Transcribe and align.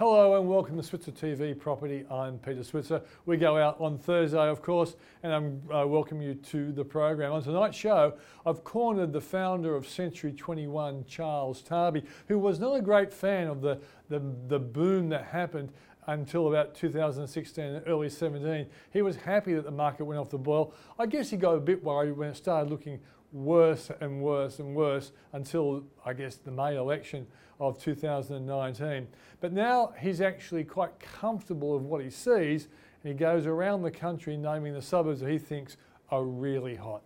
Hello 0.00 0.34
and 0.38 0.48
welcome 0.48 0.78
to 0.78 0.82
Switzer 0.82 1.12
TV 1.12 1.52
Property. 1.58 2.06
I'm 2.10 2.38
Peter 2.38 2.64
Switzer. 2.64 3.02
We 3.26 3.36
go 3.36 3.58
out 3.58 3.78
on 3.78 3.98
Thursday, 3.98 4.48
of 4.48 4.62
course, 4.62 4.96
and 5.22 5.60
I 5.70 5.82
uh, 5.82 5.86
welcome 5.86 6.22
you 6.22 6.36
to 6.36 6.72
the 6.72 6.82
program. 6.82 7.32
On 7.32 7.42
tonight's 7.42 7.76
show, 7.76 8.14
I've 8.46 8.64
cornered 8.64 9.12
the 9.12 9.20
founder 9.20 9.76
of 9.76 9.86
Century 9.86 10.32
21, 10.32 11.04
Charles 11.06 11.62
Tarbey, 11.62 12.06
who 12.28 12.38
was 12.38 12.58
not 12.58 12.76
a 12.76 12.80
great 12.80 13.12
fan 13.12 13.46
of 13.46 13.60
the, 13.60 13.78
the, 14.08 14.22
the 14.48 14.58
boom 14.58 15.10
that 15.10 15.26
happened 15.26 15.70
until 16.06 16.48
about 16.48 16.74
2016 16.74 17.62
and 17.62 17.86
early 17.86 18.08
17. 18.08 18.68
He 18.94 19.02
was 19.02 19.16
happy 19.16 19.52
that 19.52 19.64
the 19.64 19.70
market 19.70 20.06
went 20.06 20.18
off 20.18 20.30
the 20.30 20.38
boil. 20.38 20.72
I 20.98 21.04
guess 21.04 21.28
he 21.28 21.36
got 21.36 21.56
a 21.56 21.60
bit 21.60 21.84
worried 21.84 22.12
when 22.12 22.30
it 22.30 22.36
started 22.36 22.70
looking 22.70 23.00
worse 23.32 23.90
and 24.00 24.20
worse 24.20 24.58
and 24.58 24.74
worse 24.74 25.12
until, 25.32 25.84
I 26.04 26.12
guess, 26.12 26.36
the 26.36 26.50
May 26.50 26.76
election 26.76 27.26
of 27.58 27.78
2019. 27.78 29.06
But 29.40 29.52
now 29.52 29.92
he's 29.98 30.20
actually 30.20 30.64
quite 30.64 30.98
comfortable 30.98 31.76
of 31.76 31.82
what 31.82 32.02
he 32.02 32.10
sees 32.10 32.68
and 33.02 33.12
he 33.12 33.18
goes 33.18 33.46
around 33.46 33.82
the 33.82 33.90
country 33.90 34.36
naming 34.36 34.74
the 34.74 34.82
suburbs 34.82 35.20
that 35.20 35.30
he 35.30 35.38
thinks 35.38 35.76
are 36.10 36.24
really 36.24 36.74
hot. 36.74 37.02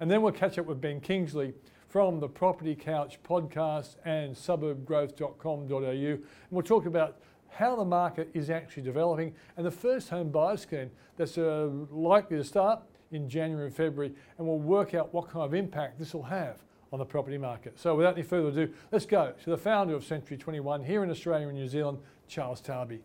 And 0.00 0.10
then 0.10 0.22
we'll 0.22 0.32
catch 0.32 0.58
up 0.58 0.66
with 0.66 0.80
Ben 0.80 1.00
Kingsley 1.00 1.54
from 1.88 2.18
the 2.18 2.28
Property 2.28 2.74
Couch 2.74 3.18
podcast 3.22 3.96
and 4.04 4.34
suburbgrowth.com.au. 4.34 5.76
And 5.78 6.22
we'll 6.50 6.62
talk 6.62 6.86
about 6.86 7.18
how 7.50 7.76
the 7.76 7.84
market 7.84 8.30
is 8.32 8.50
actually 8.50 8.82
developing 8.82 9.34
and 9.56 9.66
the 9.66 9.70
first 9.70 10.08
home 10.08 10.30
buyer 10.30 10.56
scheme 10.56 10.90
that's 11.16 11.36
uh, 11.36 11.68
likely 11.90 12.38
to 12.38 12.44
start 12.44 12.80
in 13.12 13.28
January 13.28 13.66
and 13.66 13.74
February, 13.74 14.12
and 14.38 14.46
we'll 14.46 14.58
work 14.58 14.94
out 14.94 15.12
what 15.14 15.28
kind 15.28 15.44
of 15.44 15.54
impact 15.54 15.98
this 15.98 16.14
will 16.14 16.22
have 16.24 16.62
on 16.92 16.98
the 16.98 17.04
property 17.04 17.38
market. 17.38 17.78
So 17.78 17.94
without 17.94 18.14
any 18.14 18.22
further 18.22 18.48
ado, 18.48 18.72
let's 18.90 19.06
go 19.06 19.32
to 19.44 19.50
the 19.50 19.56
founder 19.56 19.94
of 19.94 20.04
Century 20.04 20.36
21 20.36 20.84
here 20.84 21.02
in 21.04 21.10
Australia 21.10 21.48
and 21.48 21.56
New 21.56 21.68
Zealand, 21.68 21.98
Charles 22.28 22.60
Tarbey. 22.60 23.00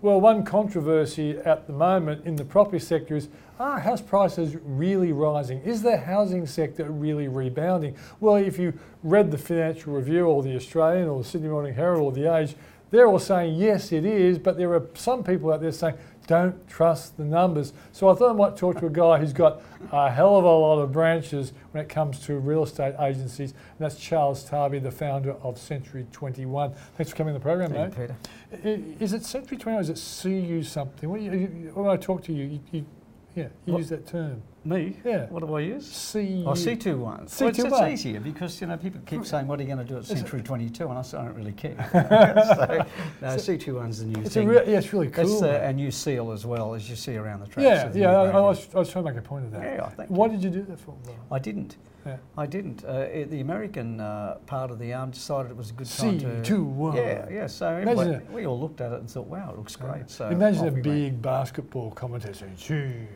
Well, 0.00 0.20
one 0.20 0.44
controversy 0.44 1.38
at 1.38 1.68
the 1.68 1.72
moment 1.72 2.26
in 2.26 2.34
the 2.34 2.44
property 2.44 2.80
sector 2.80 3.14
is 3.14 3.28
are 3.60 3.78
house 3.78 4.00
prices 4.00 4.56
really 4.64 5.12
rising? 5.12 5.60
Is 5.60 5.82
the 5.82 5.96
housing 5.96 6.44
sector 6.46 6.90
really 6.90 7.28
rebounding? 7.28 7.94
Well, 8.18 8.34
if 8.34 8.58
you 8.58 8.76
read 9.04 9.30
the 9.30 9.38
Financial 9.38 9.92
Review 9.92 10.26
or 10.26 10.42
the 10.42 10.56
Australian 10.56 11.06
or 11.06 11.22
the 11.22 11.28
Sydney 11.28 11.48
Morning 11.48 11.74
Herald 11.74 12.02
or 12.02 12.10
the 12.10 12.34
Age, 12.34 12.56
they're 12.92 13.08
all 13.08 13.18
saying, 13.18 13.56
yes, 13.56 13.90
it 13.90 14.04
is, 14.04 14.38
but 14.38 14.56
there 14.56 14.72
are 14.74 14.86
some 14.94 15.24
people 15.24 15.52
out 15.52 15.60
there 15.60 15.72
saying, 15.72 15.96
don't 16.28 16.68
trust 16.68 17.16
the 17.16 17.24
numbers. 17.24 17.72
So 17.90 18.08
I 18.08 18.14
thought 18.14 18.30
I 18.30 18.32
might 18.34 18.56
talk 18.56 18.78
to 18.78 18.86
a 18.86 18.90
guy 18.90 19.18
who's 19.18 19.32
got 19.32 19.60
a 19.90 20.08
hell 20.10 20.36
of 20.36 20.44
a 20.44 20.48
lot 20.48 20.78
of 20.78 20.92
branches 20.92 21.52
when 21.72 21.82
it 21.82 21.88
comes 21.88 22.20
to 22.26 22.38
real 22.38 22.62
estate 22.62 22.94
agencies, 23.00 23.50
and 23.52 23.78
that's 23.80 23.96
Charles 23.96 24.48
Tarbey, 24.48 24.80
the 24.80 24.90
founder 24.92 25.32
of 25.42 25.58
Century 25.58 26.06
21. 26.12 26.74
Thanks 26.96 27.10
for 27.10 27.16
coming 27.16 27.34
to 27.34 27.40
the 27.40 27.42
program, 27.42 27.72
Thank 27.72 27.98
mate. 27.98 28.10
you, 28.52 28.58
Peter. 28.62 28.96
Is 29.00 29.14
it 29.14 29.24
Century 29.24 29.56
21 29.56 29.78
or 29.78 29.82
is 29.82 29.88
it 29.90 30.22
CU 30.22 30.62
something? 30.62 31.08
When, 31.08 31.72
when 31.74 31.90
I 31.90 31.96
talk 31.96 32.22
to 32.24 32.32
you, 32.32 32.44
you, 32.44 32.60
you 32.70 32.86
yeah, 33.34 33.48
you 33.64 33.72
What? 33.72 33.78
use 33.78 33.88
that 33.88 34.06
term. 34.06 34.42
Me? 34.64 34.96
Yeah. 35.04 35.26
What 35.26 35.44
do 35.44 35.54
I 35.54 35.60
use? 35.60 35.86
C. 35.86 36.44
Oh, 36.46 36.52
C21. 36.52 37.24
C21. 37.28 37.40
Well, 37.40 37.48
it's, 37.48 37.58
it's, 37.58 37.80
easier 37.80 38.20
because, 38.20 38.60
you 38.60 38.68
know, 38.68 38.76
people 38.76 39.00
keep 39.04 39.26
saying, 39.26 39.46
what 39.48 39.58
are 39.58 39.62
you 39.62 39.74
going 39.74 39.84
to 39.84 39.92
do 39.92 39.98
at 39.98 40.04
Century 40.04 40.40
22? 40.40 40.88
And 40.88 40.98
I 40.98 41.02
say, 41.02 41.18
I 41.18 41.24
don't 41.24 41.34
really 41.34 41.52
care. 41.52 41.88
so, 41.92 42.86
no, 43.20 43.36
so 43.36 43.52
C21's 43.52 44.00
the 44.00 44.06
new 44.06 44.20
it's 44.22 44.34
thing. 44.34 44.46
Re- 44.46 44.62
yeah, 44.66 44.78
it's 44.78 44.92
really 44.92 45.08
cool. 45.08 45.24
It's 45.24 45.40
the, 45.40 45.64
a 45.64 45.72
new 45.72 45.90
seal 45.90 46.30
as 46.30 46.46
well, 46.46 46.74
as 46.74 46.88
you 46.88 46.94
see 46.94 47.16
around 47.16 47.40
the 47.40 47.46
track. 47.46 47.64
Yeah, 47.64 47.90
yeah, 47.92 48.16
I, 48.16 48.30
I, 48.30 48.40
was, 48.40 48.68
I, 48.74 48.78
was, 48.78 48.90
trying 48.90 49.04
to 49.04 49.10
make 49.10 49.18
a 49.18 49.22
point 49.22 49.46
of 49.46 49.50
that. 49.52 49.62
Yeah, 49.62 49.84
I 49.84 49.90
think. 49.90 50.10
Why 50.10 50.28
did 50.28 50.44
you 50.44 50.50
do 50.50 50.62
that 50.62 50.78
for? 50.78 50.96
I 51.30 51.38
didn't. 51.40 51.76
Yeah. 52.06 52.16
I 52.36 52.46
didn't. 52.46 52.84
Uh, 52.84 53.06
it, 53.12 53.30
the 53.30 53.40
American 53.40 54.00
uh, 54.00 54.38
part 54.46 54.70
of 54.70 54.78
the 54.78 54.92
arm 54.92 55.10
decided 55.10 55.50
it 55.50 55.56
was 55.56 55.70
a 55.70 55.74
good 55.74 55.88
time 55.88 56.18
C21. 56.18 56.44
to. 56.44 56.54
C21. 56.56 56.96
Yeah, 56.96 57.28
yeah. 57.30 57.46
So 57.46 57.68
anyway, 57.68 58.20
we 58.30 58.46
all 58.46 58.58
looked 58.58 58.80
at 58.80 58.92
it 58.92 59.00
and 59.00 59.10
thought, 59.10 59.26
wow, 59.26 59.50
it 59.52 59.56
looks 59.56 59.76
great. 59.76 59.98
Yeah. 59.98 60.06
So 60.06 60.28
Imagine 60.28 60.68
a 60.68 60.70
big 60.70 61.22
basketball 61.22 61.92
commentator 61.92 62.34
saying, 62.34 62.56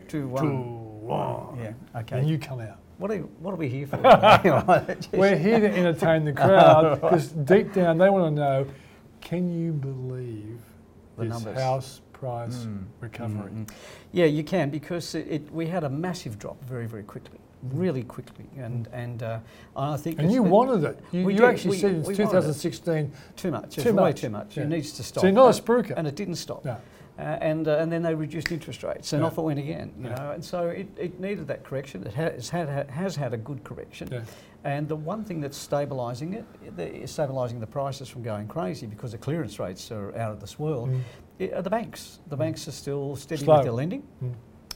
C21 0.08 0.85
long. 1.06 1.58
Yeah, 1.60 2.00
okay. 2.00 2.18
And 2.18 2.28
you 2.28 2.38
come 2.38 2.60
out. 2.60 2.78
What 2.98 3.10
are, 3.10 3.18
what 3.18 3.52
are 3.52 3.56
we 3.56 3.68
here 3.68 3.86
for? 3.86 3.98
We're 5.12 5.36
here 5.36 5.60
to 5.60 5.70
entertain 5.70 6.24
the 6.24 6.32
crowd 6.32 7.00
because 7.00 7.28
deep 7.28 7.72
down 7.74 7.98
they 7.98 8.08
want 8.08 8.34
to 8.34 8.40
know 8.40 8.66
can 9.20 9.52
you 9.52 9.72
believe 9.72 10.60
the 11.16 11.24
this 11.24 11.30
numbers. 11.30 11.58
house 11.58 12.00
price 12.12 12.58
mm. 12.58 12.84
recovery? 13.00 13.50
Mm-hmm. 13.50 13.64
Yeah, 14.12 14.26
you 14.26 14.44
can 14.44 14.70
because 14.70 15.14
it, 15.14 15.26
it, 15.28 15.52
we 15.52 15.66
had 15.66 15.84
a 15.84 15.90
massive 15.90 16.38
drop 16.38 16.62
very, 16.64 16.86
very 16.86 17.02
quickly 17.02 17.40
mm-hmm. 17.66 17.78
really 17.78 18.02
quickly, 18.02 18.46
and 18.56 18.86
mm-hmm. 18.86 18.94
and, 18.94 19.22
uh, 19.22 19.38
I 19.76 19.96
think. 19.96 20.18
And 20.18 20.30
you 20.30 20.42
wanted 20.42 20.84
it. 20.84 21.00
You, 21.12 21.28
you 21.28 21.44
actually 21.44 21.72
we, 21.72 21.78
said 21.78 21.94
in 21.94 22.04
2016. 22.04 23.12
Too 23.36 23.50
much. 23.50 23.76
Too 23.76 23.92
much. 23.92 24.02
Way 24.02 24.12
too 24.12 24.30
much. 24.30 24.56
Yeah. 24.56 24.64
It 24.64 24.68
needs 24.68 24.92
to 24.92 25.02
stop. 25.02 25.22
So 25.22 25.26
you're 25.26 25.34
not 25.34 25.58
a 25.58 25.62
spruiker. 25.62 25.94
And 25.96 26.06
it 26.06 26.14
didn't 26.14 26.36
stop. 26.36 26.64
No. 26.64 26.76
Uh, 27.18 27.22
and 27.40 27.66
uh, 27.66 27.78
and 27.78 27.90
then 27.90 28.02
they 28.02 28.14
reduced 28.14 28.52
interest 28.52 28.82
rates, 28.82 29.12
and 29.14 29.22
Yeah. 29.22 29.26
off 29.28 29.38
it 29.38 29.42
went 29.42 29.58
again. 29.58 29.90
You 29.98 30.08
Yeah. 30.08 30.14
know, 30.16 30.30
and 30.32 30.44
so 30.44 30.68
it, 30.68 30.86
it 30.98 31.18
needed 31.18 31.46
that 31.48 31.64
correction. 31.64 32.06
It 32.06 32.12
has 32.12 32.50
had 32.50 32.90
has 32.90 33.16
had 33.16 33.32
a 33.32 33.38
good 33.38 33.64
correction. 33.64 34.08
Yeah. 34.12 34.20
And 34.64 34.86
the 34.88 34.96
one 34.96 35.24
thing 35.24 35.40
that's 35.40 35.56
stabilising 35.56 36.34
it, 36.34 36.44
the, 36.76 36.84
stabilising 37.04 37.60
the 37.60 37.66
prices 37.66 38.08
from 38.08 38.22
going 38.22 38.48
crazy 38.48 38.86
because 38.86 39.12
the 39.12 39.18
clearance 39.18 39.58
rates 39.58 39.90
are 39.90 40.14
out 40.16 40.32
of 40.32 40.40
this 40.40 40.58
world. 40.58 40.90
Mm. 40.90 41.00
i- 41.40 41.54
are 41.56 41.62
the 41.62 41.70
banks. 41.70 42.18
The 42.28 42.36
banks 42.36 42.66
are 42.68 42.72
still 42.72 43.14
steady 43.16 43.44
Slow. 43.44 43.56
with 43.56 43.64
their 43.64 43.72
lending. 43.72 44.02
Mm. 44.22 44.32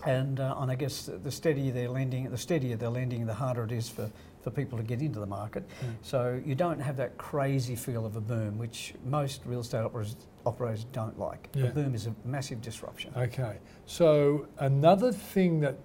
And, 0.06 0.40
uh, 0.40 0.54
and 0.58 0.70
I 0.70 0.76
guess 0.76 1.10
the 1.22 1.30
steadier 1.30 1.72
they're 1.72 1.88
lending, 1.90 2.30
the 2.30 2.38
steadier 2.38 2.76
they're 2.76 2.88
lending, 2.88 3.26
the 3.26 3.34
harder 3.34 3.64
it 3.64 3.72
is 3.72 3.88
for, 3.90 4.08
for 4.42 4.50
people 4.50 4.78
to 4.78 4.84
get 4.84 5.00
into 5.00 5.20
the 5.20 5.26
market. 5.26 5.68
Mm. 5.68 5.94
So 6.02 6.40
you 6.44 6.54
don't 6.54 6.80
have 6.80 6.96
that 6.96 7.18
crazy 7.18 7.76
feel 7.76 8.06
of 8.06 8.16
a 8.16 8.20
boom, 8.20 8.58
which 8.58 8.94
most 9.04 9.42
real 9.44 9.60
estate 9.60 9.82
operators, 9.82 10.16
operators 10.46 10.84
don't 10.92 11.18
like. 11.18 11.48
Yeah. 11.54 11.66
A 11.66 11.70
boom 11.70 11.94
is 11.94 12.06
a 12.06 12.14
massive 12.24 12.60
disruption. 12.60 13.12
Okay. 13.16 13.58
So 13.86 14.46
another 14.58 15.12
thing 15.12 15.60
that 15.60 15.78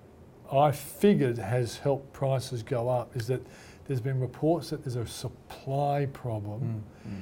I 0.52 0.72
figured 0.72 1.38
has 1.38 1.78
helped 1.78 2.14
prices 2.14 2.64
go 2.64 2.88
up 2.88 3.16
is 3.16 3.28
that 3.28 3.42
there's 3.88 4.02
been 4.02 4.20
reports 4.20 4.70
that 4.70 4.84
there's 4.84 4.96
a 4.96 5.06
supply 5.06 6.08
problem. 6.14 6.84
Mm, 7.08 7.12
mm. 7.12 7.22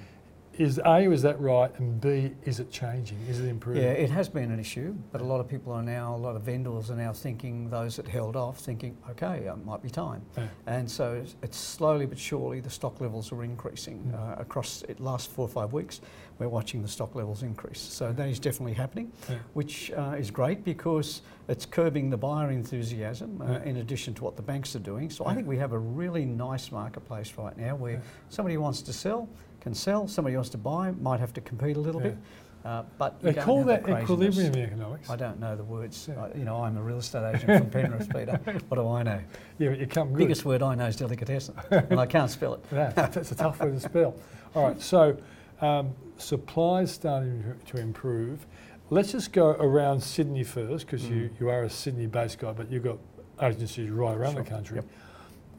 Is 0.59 0.79
A, 0.85 0.99
is 1.11 1.23
that 1.23 1.39
right? 1.41 1.71
And 1.79 1.99
B, 1.99 2.31
is 2.45 2.59
it 2.59 2.69
changing? 2.69 3.17
Is 3.27 3.39
it 3.39 3.47
improving? 3.47 3.81
Yeah, 3.81 3.89
it 3.89 4.11
has 4.11 4.29
been 4.29 4.51
an 4.51 4.59
issue, 4.59 4.93
but 5.11 5.19
a 5.19 5.23
lot 5.23 5.39
of 5.39 5.47
people 5.47 5.73
are 5.73 5.81
now, 5.81 6.15
a 6.15 6.17
lot 6.17 6.35
of 6.35 6.43
vendors 6.43 6.91
are 6.91 6.95
now 6.95 7.11
thinking, 7.11 7.71
those 7.71 7.95
that 7.95 8.07
held 8.07 8.35
off, 8.35 8.59
thinking, 8.59 8.95
okay, 9.09 9.37
it 9.47 9.65
might 9.65 9.81
be 9.81 9.89
time. 9.89 10.21
Yeah. 10.37 10.47
And 10.67 10.89
so 10.89 11.13
it's- 11.15 11.35
it's 11.41 11.57
slowly 11.57 12.05
but 12.05 12.19
surely 12.19 12.59
the 12.59 12.69
stock 12.69 13.01
levels 13.01 13.31
are 13.31 13.43
increasing 13.43 13.99
Mm. 14.11 14.13
uh, 14.13 14.35
across 14.41 14.83
the 14.87 14.95
last 15.03 15.31
four 15.31 15.45
or 15.45 15.49
five 15.49 15.73
weeks. 15.73 16.01
We're 16.37 16.49
watching 16.49 16.83
the 16.83 16.87
stock 16.87 17.15
levels 17.15 17.41
increase. 17.41 17.79
So 17.79 18.11
that 18.13 18.27
is 18.29 18.39
definitely 18.39 18.73
happening, 18.73 19.11
Yeah. 19.29 19.37
which 19.53 19.91
uh, 19.91 20.15
is 20.19 20.29
great 20.29 20.63
because 20.63 21.23
it's 21.47 21.65
curbing 21.65 22.11
the 22.11 22.17
buyer 22.17 22.51
enthusiasm 22.51 23.41
uh, 23.41 23.59
in 23.65 23.77
addition 23.77 24.13
to 24.15 24.23
what 24.23 24.35
the 24.35 24.41
banks 24.43 24.75
are 24.75 24.79
doing. 24.79 25.09
So 25.09 25.25
I 25.25 25.33
think 25.33 25.47
we 25.47 25.57
have 25.57 25.73
a 25.73 25.79
really 25.79 26.25
nice 26.25 26.71
marketplace 26.71 27.33
right 27.39 27.57
now 27.57 27.75
where 27.75 28.01
somebody 28.29 28.57
wants 28.57 28.81
to 28.83 28.93
sell 28.93 29.27
can 29.63 29.73
sell, 29.73 30.07
somebody 30.07 30.35
wants 30.35 30.49
to 30.51 30.57
buy 30.57 30.91
might 30.91 31.19
have 31.21 31.33
to 31.33 31.41
compete 31.41 31.77
a 31.77 31.79
little 31.79 32.01
Yeah. 32.01 32.09
bit. 32.09 32.17
Uh, 32.65 32.83
but 32.97 33.17
you 33.21 33.31
They 33.33 33.41
call 33.41 33.63
that 33.65 33.83
craziness. 33.83 34.03
equilibrium 34.37 34.55
economics. 34.55 35.09
I 35.09 35.17
don't 35.17 35.37
know 35.39 35.53
the 35.55 35.65
words. 35.65 36.07
Yeah. 36.09 36.23
I, 36.23 36.37
you 36.37 36.45
know, 36.45 36.63
I'm 36.63 36.77
a 36.77 36.81
real 36.81 36.97
estate 36.99 37.35
agent 37.35 37.61
from 37.61 37.69
Penrith, 37.81 38.07
Peter. 38.13 38.39
What 38.69 38.77
do 38.77 38.87
I 38.87 39.03
know? 39.03 39.19
Yeah, 39.57 39.69
but 39.71 39.79
you 39.79 39.87
come 39.87 40.09
good. 40.09 40.17
Biggest 40.19 40.45
word 40.45 40.61
I 40.63 40.73
know 40.75 40.85
is 40.85 40.95
delicatessen, 40.95 41.55
and 41.71 41.99
I 41.99 42.05
can't 42.05 42.29
spell 42.31 42.53
it. 42.53 42.61
Yeah, 42.71 42.89
that's 42.91 43.31
a 43.31 43.35
tough 43.35 43.59
word 43.59 43.73
to 43.73 43.79
spell. 43.81 44.15
All 44.55 44.63
right, 44.67 44.81
so 44.81 45.17
um, 45.59 45.91
supply's 46.17 46.91
starting 46.91 47.43
to 47.65 47.77
improve. 47.77 48.45
Let's 48.89 49.11
just 49.11 49.33
go 49.33 49.47
around 49.51 50.01
Sydney 50.01 50.43
first, 50.45 50.85
because 50.85 51.03
you, 51.09 51.29
Mm. 51.29 51.39
you 51.41 51.49
are 51.49 51.63
a 51.63 51.69
Sydney-based 51.69 52.37
guy, 52.39 52.53
but 52.53 52.71
you've 52.71 52.83
got 52.83 52.97
agencies 53.41 53.89
right 53.89 54.15
around 54.15 54.35
Sure, 54.35 54.43
the 54.43 54.49
country. 54.49 54.75
yep. 54.77 54.85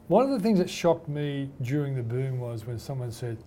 One 0.07 0.23
of 0.23 0.31
the 0.31 0.39
things 0.39 0.57
that 0.59 0.69
shocked 0.71 1.07
me 1.07 1.51
during 1.61 1.93
the 1.95 2.03
boom 2.03 2.39
was 2.39 2.65
when 2.65 2.79
someone 2.79 3.11
said 3.11 3.37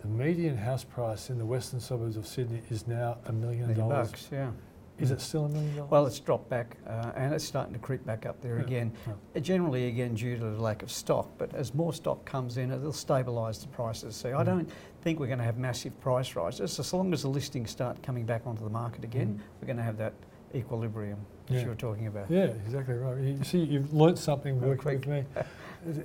the 0.00 0.08
median 0.08 0.56
house 0.56 0.84
price 0.84 1.30
in 1.30 1.38
the 1.38 1.44
western 1.46 1.80
suburbs 1.80 2.16
of 2.16 2.26
Sydney 2.26 2.62
is 2.70 2.86
now 2.86 3.18
a 3.26 3.32
million 3.32 3.72
dollars. 3.74 4.10
bucks, 4.10 4.28
yeah. 4.32 4.50
Is 4.98 5.10
it 5.10 5.20
still 5.22 5.46
a 5.46 5.48
million 5.48 5.76
dollars? 5.76 5.90
Well, 5.90 6.06
it's 6.06 6.20
dropped 6.20 6.50
back, 6.50 6.76
uh, 6.86 7.12
and 7.16 7.32
it's 7.32 7.44
starting 7.44 7.72
to 7.72 7.78
creep 7.78 8.04
back 8.04 8.26
up 8.26 8.40
there 8.42 8.56
Yeah, 8.58 8.64
again. 8.64 8.92
yeah. 9.06 9.12
Uh, 9.34 9.40
Generally, 9.40 9.86
again, 9.88 10.14
due 10.14 10.36
to 10.36 10.44
the 10.44 10.60
lack 10.60 10.82
of 10.82 10.90
stock. 10.90 11.30
But 11.38 11.54
as 11.54 11.74
more 11.74 11.94
stock 11.94 12.24
comes 12.26 12.58
in, 12.58 12.70
it'll 12.70 12.92
stabilise 12.92 13.62
the 13.62 13.68
prices. 13.68 14.14
So 14.14 14.36
I 14.36 14.42
Mm. 14.42 14.46
don't 14.46 14.70
think 15.00 15.18
we're 15.18 15.26
going 15.26 15.38
to 15.38 15.44
have 15.44 15.56
massive 15.56 15.98
price 16.02 16.36
rises. 16.36 16.78
As 16.78 16.92
long 16.92 17.14
as 17.14 17.22
the 17.22 17.28
listings 17.28 17.70
start 17.70 18.02
coming 18.02 18.26
back 18.26 18.46
onto 18.46 18.62
the 18.62 18.68
market 18.70 19.02
again, 19.04 19.36
Mm. 19.38 19.40
we're 19.62 19.66
going 19.66 19.78
to 19.78 19.82
have 19.82 19.96
that 19.96 20.12
equilibrium 20.54 21.18
that 21.46 21.54
Yeah. 21.54 21.60
you 21.62 21.68
were 21.68 21.74
talking 21.76 22.06
about. 22.06 22.30
yeah, 22.30 22.44
exactly 22.66 22.94
right. 22.96 23.18
You 23.18 23.42
see, 23.44 23.60
you've 23.64 23.94
learnt 23.94 24.18
something 24.18 24.60
working 24.60 24.96
with 25.00 25.06
me. 25.06 25.24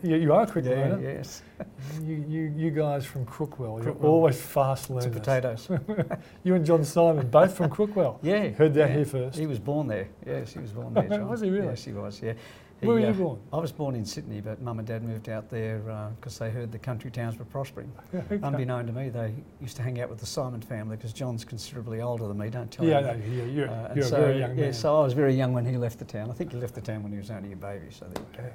You, 0.04 0.16
you 0.16 0.34
are 0.34 0.44
a 0.44 0.48
quick 0.48 0.66
Yeah, 0.66 0.72
learner. 0.72 1.02
yes. 1.02 1.42
You, 2.02 2.24
you, 2.28 2.54
you 2.56 2.72
guys 2.72 3.06
from 3.06 3.26
Crookwell, 3.26 3.84
you're 3.84 3.94
Crookwell. 3.94 4.04
always 4.06 4.40
fast 4.42 4.88
To 4.88 4.94
learners. 4.94 5.14
potatoes. 5.14 5.70
You 6.44 6.56
and 6.56 6.66
John 6.66 6.82
Symond, 6.82 7.30
both 7.30 7.56
from 7.58 7.70
Crookwell. 7.70 8.20
Yeah. 8.24 8.50
Heard 8.50 8.74
that 8.76 8.90
yeah. 8.90 8.96
here 8.96 9.06
first. 9.06 9.38
He 9.38 9.48
was 9.48 9.60
born 9.60 9.88
there. 9.88 10.08
Yes, 10.26 10.54
he 10.54 10.60
was 10.60 10.72
born 10.72 10.94
there. 10.94 11.08
John. 11.10 11.28
Was 11.30 11.42
he 11.42 11.50
really? 11.50 11.68
Yes, 11.68 11.84
he 11.84 11.92
was. 11.92 12.22
Yeah. 12.22 12.34
He, 12.82 12.88
Where 12.88 12.98
were 12.98 13.06
uh, 13.06 13.08
you 13.10 13.14
born? 13.14 13.40
I 13.54 13.58
was 13.58 13.72
born 13.72 13.96
in 13.96 14.04
Sydney, 14.06 14.42
but 14.42 14.62
mum 14.62 14.80
and 14.80 14.88
dad 14.88 15.02
moved 15.04 15.30
out 15.30 15.50
there 15.50 15.80
because 16.20 16.38
they 16.38 16.50
heard 16.50 16.72
the 16.74 16.80
country 16.80 17.10
towns 17.10 17.38
were 17.40 17.46
prospering. 17.46 17.92
Okay. 18.14 18.40
Unbeknown 18.44 18.86
to 18.88 18.92
me, 18.94 19.08
they 19.10 19.34
used 19.62 19.76
to 19.78 19.82
hang 19.82 20.00
out 20.02 20.10
with 20.10 20.20
the 20.20 20.26
Symond 20.26 20.64
family 20.64 20.96
because 20.98 21.14
John's 21.14 21.46
considerably 21.46 22.02
older 22.02 22.28
than 22.28 22.38
me. 22.38 22.50
Don't 22.50 22.70
tell 22.70 22.86
Yeah, 22.86 23.14
him. 23.14 23.20
no, 23.22 23.34
yeah, 23.36 23.44
you're, 23.46 23.70
Uh, 23.70 23.94
you're 23.96 24.04
so, 24.06 24.18
a 24.18 24.20
very 24.20 24.40
young 24.40 24.58
yeah, 24.58 24.64
man. 24.66 24.74
so 24.74 25.00
I 25.00 25.04
was 25.04 25.14
very 25.14 25.34
young 25.34 25.54
when 25.54 25.66
he 25.66 25.78
left 25.78 26.00
the 26.00 26.06
town. 26.06 26.30
I 26.30 26.34
think 26.34 26.52
he 26.52 26.58
left 26.58 26.76
the 26.76 26.82
town 26.82 27.02
when 27.04 27.12
he 27.14 27.18
was 27.18 27.32
only 27.32 27.54
a 27.54 27.56
baby. 27.56 27.88
So 27.92 28.06
there 28.14 28.24
you 28.44 28.50
go. 28.50 28.54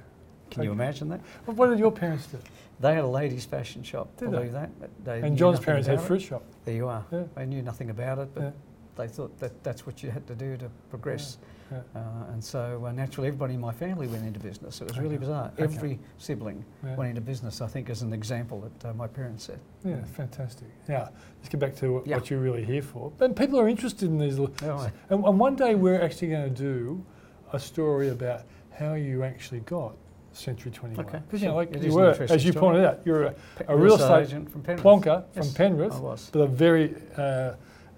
Yeah. 0.50 0.54
Can 0.54 0.62
you 0.64 0.72
imagine 0.72 1.08
that? 1.10 1.20
But 1.46 1.56
what 1.56 1.70
did 1.70 1.78
your 1.78 1.92
parents 1.92 2.26
do? 2.26 2.38
They 2.80 2.94
had 2.94 3.04
a 3.04 3.08
ladies' 3.08 3.44
fashion 3.44 3.82
shop. 3.82 4.08
Did 4.16 4.32
they? 4.32 4.48
that? 4.48 4.70
They 5.04 5.20
And 5.20 5.36
John's 5.36 5.60
parents 5.60 5.86
had 5.86 5.98
it. 5.98 6.02
fruit 6.02 6.22
shop. 6.22 6.42
There 6.64 6.74
you 6.74 6.88
are. 6.88 7.04
Yeah. 7.12 7.24
They 7.36 7.46
knew 7.46 7.62
nothing 7.62 7.90
about 7.90 8.18
it, 8.18 8.34
but 8.34 8.42
Yeah. 8.42 8.50
they 8.96 9.06
thought 9.08 9.38
that 9.38 9.62
that's 9.62 9.86
what 9.86 10.02
you 10.02 10.10
had 10.10 10.26
to 10.26 10.34
do 10.34 10.56
to 10.56 10.68
progress. 10.88 11.38
Yeah. 11.70 11.78
Uh, 11.94 12.00
and 12.32 12.42
so 12.42 12.84
uh, 12.84 12.90
naturally, 12.90 13.28
everybody 13.28 13.54
in 13.54 13.60
my 13.60 13.70
family 13.72 14.08
went 14.08 14.24
into 14.26 14.40
business. 14.40 14.80
It 14.80 14.88
was 14.88 14.96
really 14.98 15.10
Okay. 15.16 15.18
bizarre. 15.18 15.50
Okay. 15.54 15.62
Every 15.62 15.98
sibling 16.18 16.64
Yeah. 16.82 16.96
went 16.96 17.10
into 17.10 17.20
business, 17.20 17.60
I 17.60 17.68
think, 17.68 17.90
as 17.90 18.02
an 18.02 18.12
example 18.12 18.60
that 18.62 18.90
uh, 18.90 18.94
my 18.94 19.06
parents 19.06 19.44
set. 19.44 19.58
Yeah, 19.84 20.02
fantastic. 20.04 20.66
Now, 20.88 21.10
let's 21.38 21.48
get 21.48 21.60
back 21.60 21.76
to 21.76 21.92
what, 21.92 22.06
Yeah. 22.06 22.16
what 22.16 22.28
you're 22.30 22.40
really 22.40 22.64
here 22.64 22.82
for. 22.82 23.12
And 23.20 23.36
people 23.36 23.60
are 23.60 23.68
interested 23.68 24.08
in 24.08 24.18
these. 24.18 24.40
I- 24.40 24.90
And, 25.10 25.24
and 25.24 25.38
one 25.38 25.54
day 25.54 25.74
we're 25.76 26.00
actually 26.00 26.28
going 26.30 26.52
to 26.52 26.62
do 26.62 27.04
a 27.52 27.60
story 27.60 28.08
about 28.08 28.42
how 28.70 28.94
you 28.94 29.22
actually 29.22 29.60
got 29.60 29.94
Century 30.32 30.70
21. 30.70 31.04
Okay, 31.06 31.18
Because, 31.26 31.42
you 31.42 31.48
know, 31.48 31.56
like 31.56 31.72
It 31.72 31.82
you 31.82 31.88
is 31.88 31.94
were, 31.94 32.10
as 32.28 32.44
you 32.44 32.52
story. 32.52 32.60
pointed 32.66 32.84
out, 32.84 33.00
you're 33.04 33.24
a, 33.24 33.34
a 33.68 33.76
real 33.76 33.94
estate 33.94 34.26
agent 34.28 34.50
from 34.50 34.62
Penrith. 34.62 34.84
plonker 34.84 35.24
Yes, 35.34 35.46
from 35.46 35.54
Penrith, 35.54 35.92
I 35.94 35.98
was. 35.98 36.30
but 36.32 36.40
a 36.40 36.46
very 36.46 36.94
uh, 37.16 37.54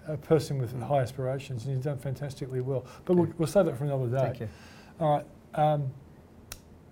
a 0.09 0.17
person 0.17 0.59
with 0.59 0.79
high 0.83 1.01
aspirations, 1.03 1.65
and 1.65 1.75
you've 1.75 1.85
done 1.85 1.99
fantastically 1.99 2.61
well. 2.61 2.85
But 3.05 3.17
we'll, 3.17 3.29
we'll 3.39 3.47
save 3.49 3.67
that 3.67 3.77
for 3.77 3.85
another 3.85 4.07
day. 4.07 4.19
Thank 4.25 4.41
you. 4.41 4.49
All 4.99 5.17
right. 5.17 5.27
Um, 5.55 5.91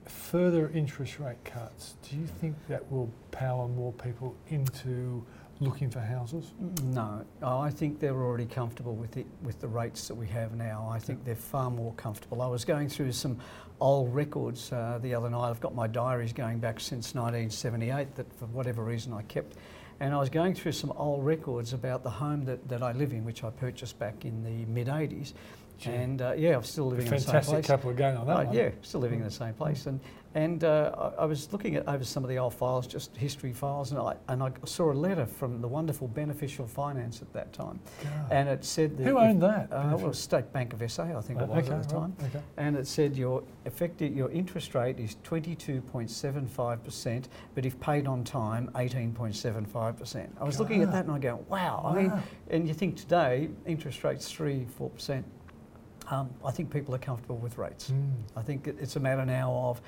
further 0.04 0.70
interest 0.75 1.19
rate 1.19 1.42
cuts. 1.44 1.94
Do 2.08 2.16
you 2.16 2.26
think 2.26 2.56
that 2.69 2.90
will 2.90 3.10
power 3.31 3.66
more 3.69 3.92
people 3.92 4.34
into 4.48 5.25
looking 5.60 5.90
for 5.90 6.00
houses? 6.00 6.52
No, 6.84 7.24
I 7.42 7.70
think 7.70 8.00
they're 8.00 8.22
already 8.22 8.46
comfortable 8.46 8.94
with 8.94 9.16
it 9.16 9.26
with 9.42 9.60
the 9.60 9.68
rates 9.68 10.08
that 10.08 10.14
we 10.14 10.26
have 10.28 10.54
now. 10.54 10.88
I 10.90 10.98
think 10.98 11.24
they're 11.24 11.34
far 11.34 11.70
more 11.70 11.92
comfortable. 11.94 12.42
I 12.42 12.46
was 12.46 12.64
going 12.64 12.88
through 12.88 13.12
some 13.12 13.38
old 13.80 14.14
records 14.14 14.72
uh, 14.72 14.98
the 15.02 15.14
other 15.14 15.28
night. 15.28 15.50
I've 15.50 15.60
got 15.60 15.74
my 15.74 15.86
diaries 15.86 16.32
going 16.32 16.58
back 16.58 16.80
since 16.80 17.14
1978 17.14 18.14
that 18.16 18.32
for 18.38 18.46
whatever 18.46 18.82
reason 18.82 19.12
I 19.12 19.22
kept. 19.22 19.56
And 20.00 20.14
I 20.14 20.18
was 20.18 20.30
going 20.30 20.54
through 20.54 20.72
some 20.72 20.92
old 20.92 21.24
records 21.24 21.74
about 21.74 22.02
the 22.02 22.10
home 22.10 22.44
that, 22.46 22.66
that 22.68 22.82
I 22.82 22.92
live 22.92 23.12
in, 23.12 23.24
which 23.24 23.44
I 23.44 23.50
purchased 23.50 23.98
back 23.98 24.24
in 24.24 24.42
the 24.42 24.64
mid 24.70 24.86
80s. 24.86 25.34
Gee. 25.80 25.90
And 25.92 26.20
uh, 26.20 26.34
yeah, 26.36 26.56
I'm 26.56 26.62
still 26.62 26.86
living 26.86 27.06
in 27.06 27.10
the 27.12 27.18
same 27.18 27.26
Fantastic 27.26 27.52
place. 27.54 27.66
couple 27.66 27.90
of 27.90 27.96
going 27.96 28.16
on 28.16 28.26
that 28.26 28.36
Uh, 28.36 28.44
one. 28.44 28.54
yeah, 28.54 28.70
still 28.82 29.00
living 29.00 29.20
in 29.20 29.24
the 29.24 29.30
same 29.30 29.54
place, 29.54 29.86
and 29.86 29.98
and 30.36 30.62
uh, 30.62 31.10
I, 31.18 31.22
I 31.22 31.24
was 31.24 31.52
looking 31.52 31.74
at 31.74 31.88
over 31.88 32.04
some 32.04 32.22
of 32.22 32.30
the 32.30 32.38
old 32.38 32.54
files, 32.54 32.86
just 32.86 33.16
history 33.16 33.52
files, 33.52 33.90
and 33.90 33.98
I 34.00 34.14
and 34.28 34.42
I 34.42 34.52
saw 34.66 34.92
a 34.92 34.94
letter 34.94 35.24
from 35.26 35.60
the 35.62 35.66
wonderful 35.66 36.06
Beneficial 36.06 36.66
Finance 36.66 37.22
at 37.22 37.32
that 37.32 37.52
time, 37.54 37.80
God. 38.04 38.12
and 38.30 38.48
it 38.48 38.64
said 38.64 38.96
that 38.98 39.04
Who 39.04 39.16
if- 39.16 39.22
owned 39.24 39.42
that? 39.42 39.72
Uh, 39.72 39.96
well, 39.98 40.12
State 40.12 40.52
Bank 40.52 40.72
of 40.74 40.88
SA, 40.90 41.04
I 41.04 41.20
think 41.22 41.40
it 41.40 41.48
was 41.48 41.64
okay, 41.64 41.74
at 41.74 41.88
the 41.88 41.94
right, 41.96 42.02
time, 42.02 42.16
okay. 42.26 42.40
and 42.58 42.76
it 42.76 42.86
said 42.86 43.16
your 43.16 43.42
effective 43.64 44.14
your 44.14 44.30
interest 44.30 44.74
rate 44.74 45.00
is 45.00 45.16
twenty 45.24 45.54
two 45.56 45.80
point 45.80 46.10
seven 46.10 46.46
five 46.46 46.84
percent, 46.84 47.28
but 47.54 47.64
if 47.64 47.80
paid 47.80 48.06
on 48.06 48.22
time, 48.22 48.70
eighteen 48.76 49.12
point 49.12 49.34
seven 49.34 49.64
five 49.64 49.98
percent. 49.98 50.30
I 50.40 50.44
was 50.44 50.60
looking 50.60 50.82
at 50.82 50.92
that 50.92 51.06
and 51.06 51.12
I 51.14 51.18
go, 51.18 51.42
wow. 51.48 51.82
I 51.84 51.94
mean, 52.02 52.10
Wow. 52.10 52.22
and 52.50 52.68
you 52.68 52.74
think 52.74 52.96
today 52.96 53.48
interest 53.66 54.04
rates 54.04 54.30
three 54.30 54.66
four 54.76 54.90
percent. 54.90 55.24
Um, 56.10 56.28
I 56.44 56.50
think 56.50 56.72
people 56.72 56.94
are 56.94 56.98
comfortable 56.98 57.36
with 57.36 57.56
rates. 57.56 57.90
Mm. 57.90 58.10
I 58.36 58.42
think 58.42 58.66
it's 58.66 58.96
a 58.96 59.00
matter 59.00 59.24
now 59.24 59.52
of 59.52 59.80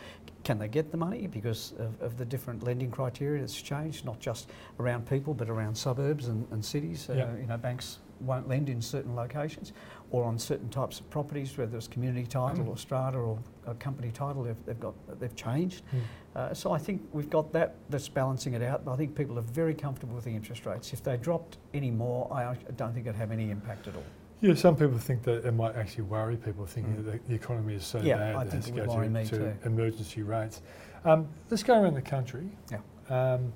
can 0.44 0.58
they 0.58 0.68
get 0.68 0.90
the 0.90 0.96
money 0.96 1.26
because 1.26 1.74
of, 1.78 2.00
of 2.00 2.16
the 2.16 2.24
different 2.24 2.62
lending 2.62 2.90
criteria 2.90 3.40
that's 3.40 3.60
changed, 3.60 4.04
not 4.04 4.20
just 4.20 4.48
around 4.78 5.08
people 5.08 5.34
but 5.34 5.48
around 5.48 5.74
suburbs 5.74 6.28
and, 6.28 6.46
and 6.52 6.64
cities. 6.64 7.08
Uh, 7.10 7.14
You 7.40 7.46
know, 7.46 7.56
banks 7.56 7.98
won't 8.20 8.48
lend 8.48 8.68
in 8.68 8.80
certain 8.80 9.16
locations 9.16 9.72
or 10.12 10.22
on 10.22 10.38
certain 10.38 10.68
types 10.68 11.00
of 11.00 11.10
properties, 11.10 11.58
whether 11.58 11.76
it's 11.76 11.88
community 11.88 12.26
title 12.26 12.68
or 12.68 12.76
strata 12.76 13.18
or 13.18 13.36
a 13.66 13.74
company 13.74 14.12
title. 14.12 14.44
They've, 14.44 14.64
they've 14.64 14.78
got 14.78 14.94
they've 15.18 15.34
changed. 15.34 15.82
Mm. 15.92 16.00
Uh, 16.34 16.54
so 16.54 16.70
I 16.70 16.78
think 16.78 17.02
we've 17.12 17.30
got 17.30 17.52
that 17.52 17.74
that's 17.90 18.08
balancing 18.08 18.54
it 18.54 18.62
out. 18.62 18.84
But 18.84 18.92
I 18.92 18.96
think 18.96 19.16
people 19.16 19.38
are 19.38 19.48
very 19.62 19.74
comfortable 19.74 20.14
with 20.14 20.24
the 20.24 20.30
interest 20.30 20.66
rates. 20.66 20.92
If 20.92 21.02
they 21.02 21.16
dropped 21.16 21.58
any 21.74 21.90
more, 21.90 22.32
I 22.32 22.54
don't 22.76 22.92
think 22.94 23.06
it'd 23.06 23.18
have 23.18 23.32
any 23.32 23.50
impact 23.50 23.88
at 23.88 23.96
all. 23.96 24.04
Yeah, 24.42 24.54
some 24.54 24.74
people 24.76 24.98
think 24.98 25.22
that 25.22 25.46
it 25.46 25.52
might 25.52 25.76
actually 25.76 26.02
worry 26.04 26.36
people, 26.36 26.66
thinking 26.66 26.96
Mm. 26.96 27.04
that 27.12 27.28
the, 27.28 27.34
economy 27.34 27.74
is 27.76 27.84
so 27.84 28.00
Yeah, 28.00 28.16
bad 28.18 28.34
I 28.36 28.44
that 28.44 28.46
it 28.46 28.50
think 28.50 28.62
has 28.64 28.68
it 28.68 28.80
to 28.80 28.86
go 28.88 28.94
worry 28.96 29.06
to, 29.06 29.12
me 29.12 29.24
to 29.24 29.36
too. 29.38 29.52
emergency 29.64 30.22
rates. 30.24 30.62
Um, 31.04 31.28
let's 31.48 31.62
go 31.62 31.80
around 31.80 31.94
the 31.94 32.02
country. 32.02 32.48
Yeah. 32.70 32.78
Um, 33.08 33.52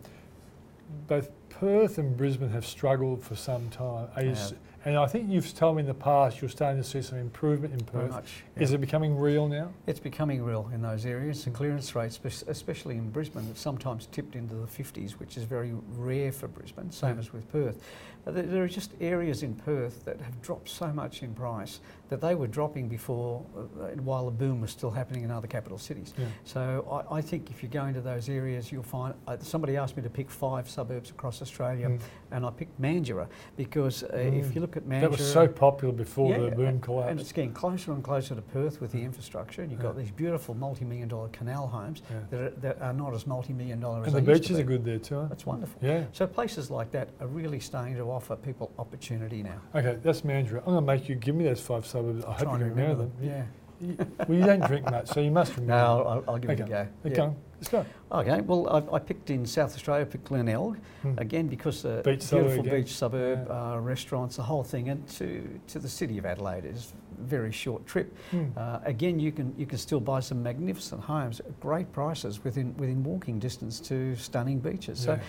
both 1.09 1.31
Perth 1.49 1.99
and 1.99 2.17
Brisbane 2.17 2.51
have 2.51 2.65
struggled 2.65 3.21
for 3.23 3.35
some 3.35 3.69
time. 3.71 4.09
Are 4.15 4.23
you 4.23 4.29
have. 4.31 4.53
And 4.87 4.97
I 4.97 5.07
think 5.07 5.29
you've 5.29 5.53
told 5.53 5.77
me 5.77 5.81
in 5.81 5.87
the 5.87 5.95
past 5.95 6.41
you're 6.41 6.49
starting 6.49 6.81
to 6.81 6.89
see 6.89 7.03
some 7.03 7.19
improvement 7.19 7.75
in 7.75 7.81
Very 7.81 8.05
Perth. 8.05 8.13
much. 8.13 8.45
Is 8.57 8.73
it 8.73 8.81
becoming 8.81 9.19
real 9.19 9.49
now? 9.49 9.71
It's 9.89 9.99
becoming 10.01 10.43
real 10.45 10.71
in 10.73 10.81
those 10.81 11.05
areas. 11.05 11.45
The 11.45 11.51
clearance 11.51 11.95
rates, 11.97 12.21
especially 12.47 12.97
in 12.97 13.11
Brisbane, 13.11 13.45
have 13.49 13.59
sometimes 13.59 14.07
tipped 14.07 14.37
into 14.37 14.55
the 14.55 14.67
50s, 14.69 15.19
which 15.19 15.37
is 15.37 15.43
very 15.43 15.75
rare 15.97 16.31
for 16.31 16.47
Brisbane, 16.47 16.93
same 16.93 17.15
Yeah. 17.17 17.21
as 17.21 17.33
with 17.33 17.51
Perth. 17.51 17.83
Uh, 18.27 18.31
there- 18.31 18.43
There 18.45 18.63
are 18.65 18.69
just 18.69 18.93
areas 19.01 19.43
in 19.43 19.55
Perth 19.55 20.05
that 20.05 20.21
have 20.21 20.41
dropped 20.41 20.69
so 20.69 20.93
much 20.93 21.23
in 21.23 21.35
price 21.35 21.81
that 22.09 22.21
they 22.21 22.35
were 22.37 22.47
dropping 22.47 22.89
before, 22.89 23.43
uh, 23.57 23.89
while 24.03 24.25
the 24.25 24.31
boom 24.31 24.61
was 24.61 24.71
still 24.71 24.91
happening 24.93 25.23
in 25.25 25.31
other 25.33 25.47
capital 25.49 25.79
cities. 25.79 26.15
Yeah. 26.17 26.27
So 26.45 27.05
I, 27.11 27.17
I 27.19 27.21
think 27.21 27.51
if 27.51 27.63
you 27.63 27.69
go 27.69 27.85
into 27.87 28.01
those 28.01 28.29
areas, 28.29 28.71
you'll 28.73 28.83
find. 28.85 29.15
Uh, 29.27 29.37
somebody 29.41 29.77
asked 29.77 29.97
me 29.97 30.03
to 30.05 30.11
pick 30.11 30.31
five 30.31 30.69
suburbs 30.71 31.11
across 31.11 31.43
Australia, 31.43 31.89
Mm. 31.89 32.01
And 32.37 32.45
I 32.45 32.51
picked 32.51 32.81
Mandurah 32.81 33.27
because 33.57 34.03
uh, 34.05 34.09
if 34.13 34.47
Mm. 34.51 34.55
you 34.55 34.61
look 34.61 34.77
at 34.77 34.85
Mandurah, 34.87 35.01
That 35.01 35.11
was 35.11 35.33
so 35.33 35.49
popular 35.49 35.93
before 35.95 36.33
Yeah, 36.33 36.51
the 36.51 36.51
boom 36.51 36.81
collapsed, 36.81 37.11
and 37.11 37.19
it's 37.21 37.33
getting 37.33 37.53
closer 37.55 37.93
and 37.93 38.05
closer 38.05 38.35
to 38.35 38.43
Perth 38.43 38.81
with 38.81 38.93
the 38.93 39.03
infrastructure, 39.03 39.63
and 39.63 39.73
you've 39.73 39.81
got 39.81 39.97
these 39.97 40.11
beautiful 40.11 40.55
multi-million 40.55 41.09
dollar 41.09 41.29
canal 41.29 41.67
homes 41.67 42.03
Yeah. 42.11 42.19
that 42.31 42.41
are, 42.41 42.51
that 42.61 42.83
are 42.83 42.93
not 42.93 43.15
as 43.15 43.27
multi-million 43.27 43.81
dollar 43.81 44.03
as 44.03 44.13
And 44.13 44.27
the 44.27 44.31
used 44.31 44.43
to 44.45 44.49
beaches 44.51 44.61
are 44.61 44.65
good 44.65 44.85
there 44.85 44.99
too. 44.99 45.15
Huh? 45.21 45.27
That's 45.31 45.47
wonderful. 45.47 45.81
Yeah. 45.83 46.05
So 46.13 46.27
places 46.27 46.71
like 46.71 46.91
that 46.91 47.09
are 47.21 47.27
really 47.27 47.59
starting 47.59 47.97
to 47.97 48.03
offer 48.11 48.37
people 48.37 48.71
opportunity 48.79 49.43
now. 49.43 49.61
Okay, 49.75 49.97
that's 50.03 50.21
Mandurah. 50.21 50.59
I'm 50.59 50.65
going 50.75 50.77
to 50.77 50.93
make 50.93 51.09
you 51.09 51.15
give 51.15 51.35
me 51.35 51.45
those 51.45 51.61
five 51.63 51.87
suburbs. 51.87 52.23
I 52.27 52.33
hope 52.33 52.59
you 52.59 52.67
remember 52.67 52.97
them. 53.05 53.13
Yeah. 53.23 53.45
Well, 53.81 54.39
you 54.39 54.45
don't 54.45 54.65
drink 54.67 54.85
much, 54.91 55.09
so 55.09 55.21
you 55.21 55.31
must 55.31 55.53
remember. 55.57 55.75
No. 55.75 56.03
I'll, 56.05 56.25
I'll 56.29 56.39
give 56.39 56.51
it 56.51 56.61
a 56.61 56.63
Okay. 56.65 56.73
go. 56.73 57.11
Okay, 57.11 57.17
Yeah. 57.23 57.31
let's 57.59 57.69
go. 57.69 57.87
Okay. 58.13 58.41
Well, 58.41 58.69
I, 58.93 58.97
I 58.97 58.99
picked 58.99 59.31
in 59.31 59.45
South 59.47 59.75
Australia. 59.75 60.03
I 60.03 60.09
picked 60.09 60.25
Glenelg 60.25 60.79
Hmm. 61.03 61.19
again 61.19 61.47
because 61.49 61.83
the 61.83 62.01
Beach 62.05 62.31
beautiful 62.31 62.63
beach 62.65 62.95
suburb, 62.95 63.47
Yeah. 63.49 63.73
uh, 63.75 63.79
restaurants, 63.81 64.37
the 64.37 64.43
whole 64.43 64.63
thing, 64.65 64.89
and 64.89 65.07
to 65.19 65.49
to 65.69 65.79
the 65.79 65.89
city 65.89 66.17
of 66.19 66.25
Adelaide 66.27 66.65
is 66.65 66.93
a 67.19 67.23
very 67.23 67.53
short 67.53 67.85
trip. 67.87 68.17
Hmm. 68.31 68.47
Uh, 68.57 68.79
again, 68.85 69.21
you 69.21 69.33
can 69.33 69.55
you 69.59 69.67
can 69.67 69.79
still 69.79 70.01
buy 70.01 70.21
some 70.21 70.43
magnificent 70.43 71.01
homes 71.03 71.41
at 71.41 71.61
great 71.61 71.93
prices 71.93 72.43
within 72.45 72.75
within 72.79 73.03
walking 73.05 73.39
distance 73.39 73.81
to 73.89 74.17
stunning 74.17 74.59
beaches. 74.59 74.99
So 74.99 75.13
Yeah. 75.13 75.19
uh, 75.19 75.21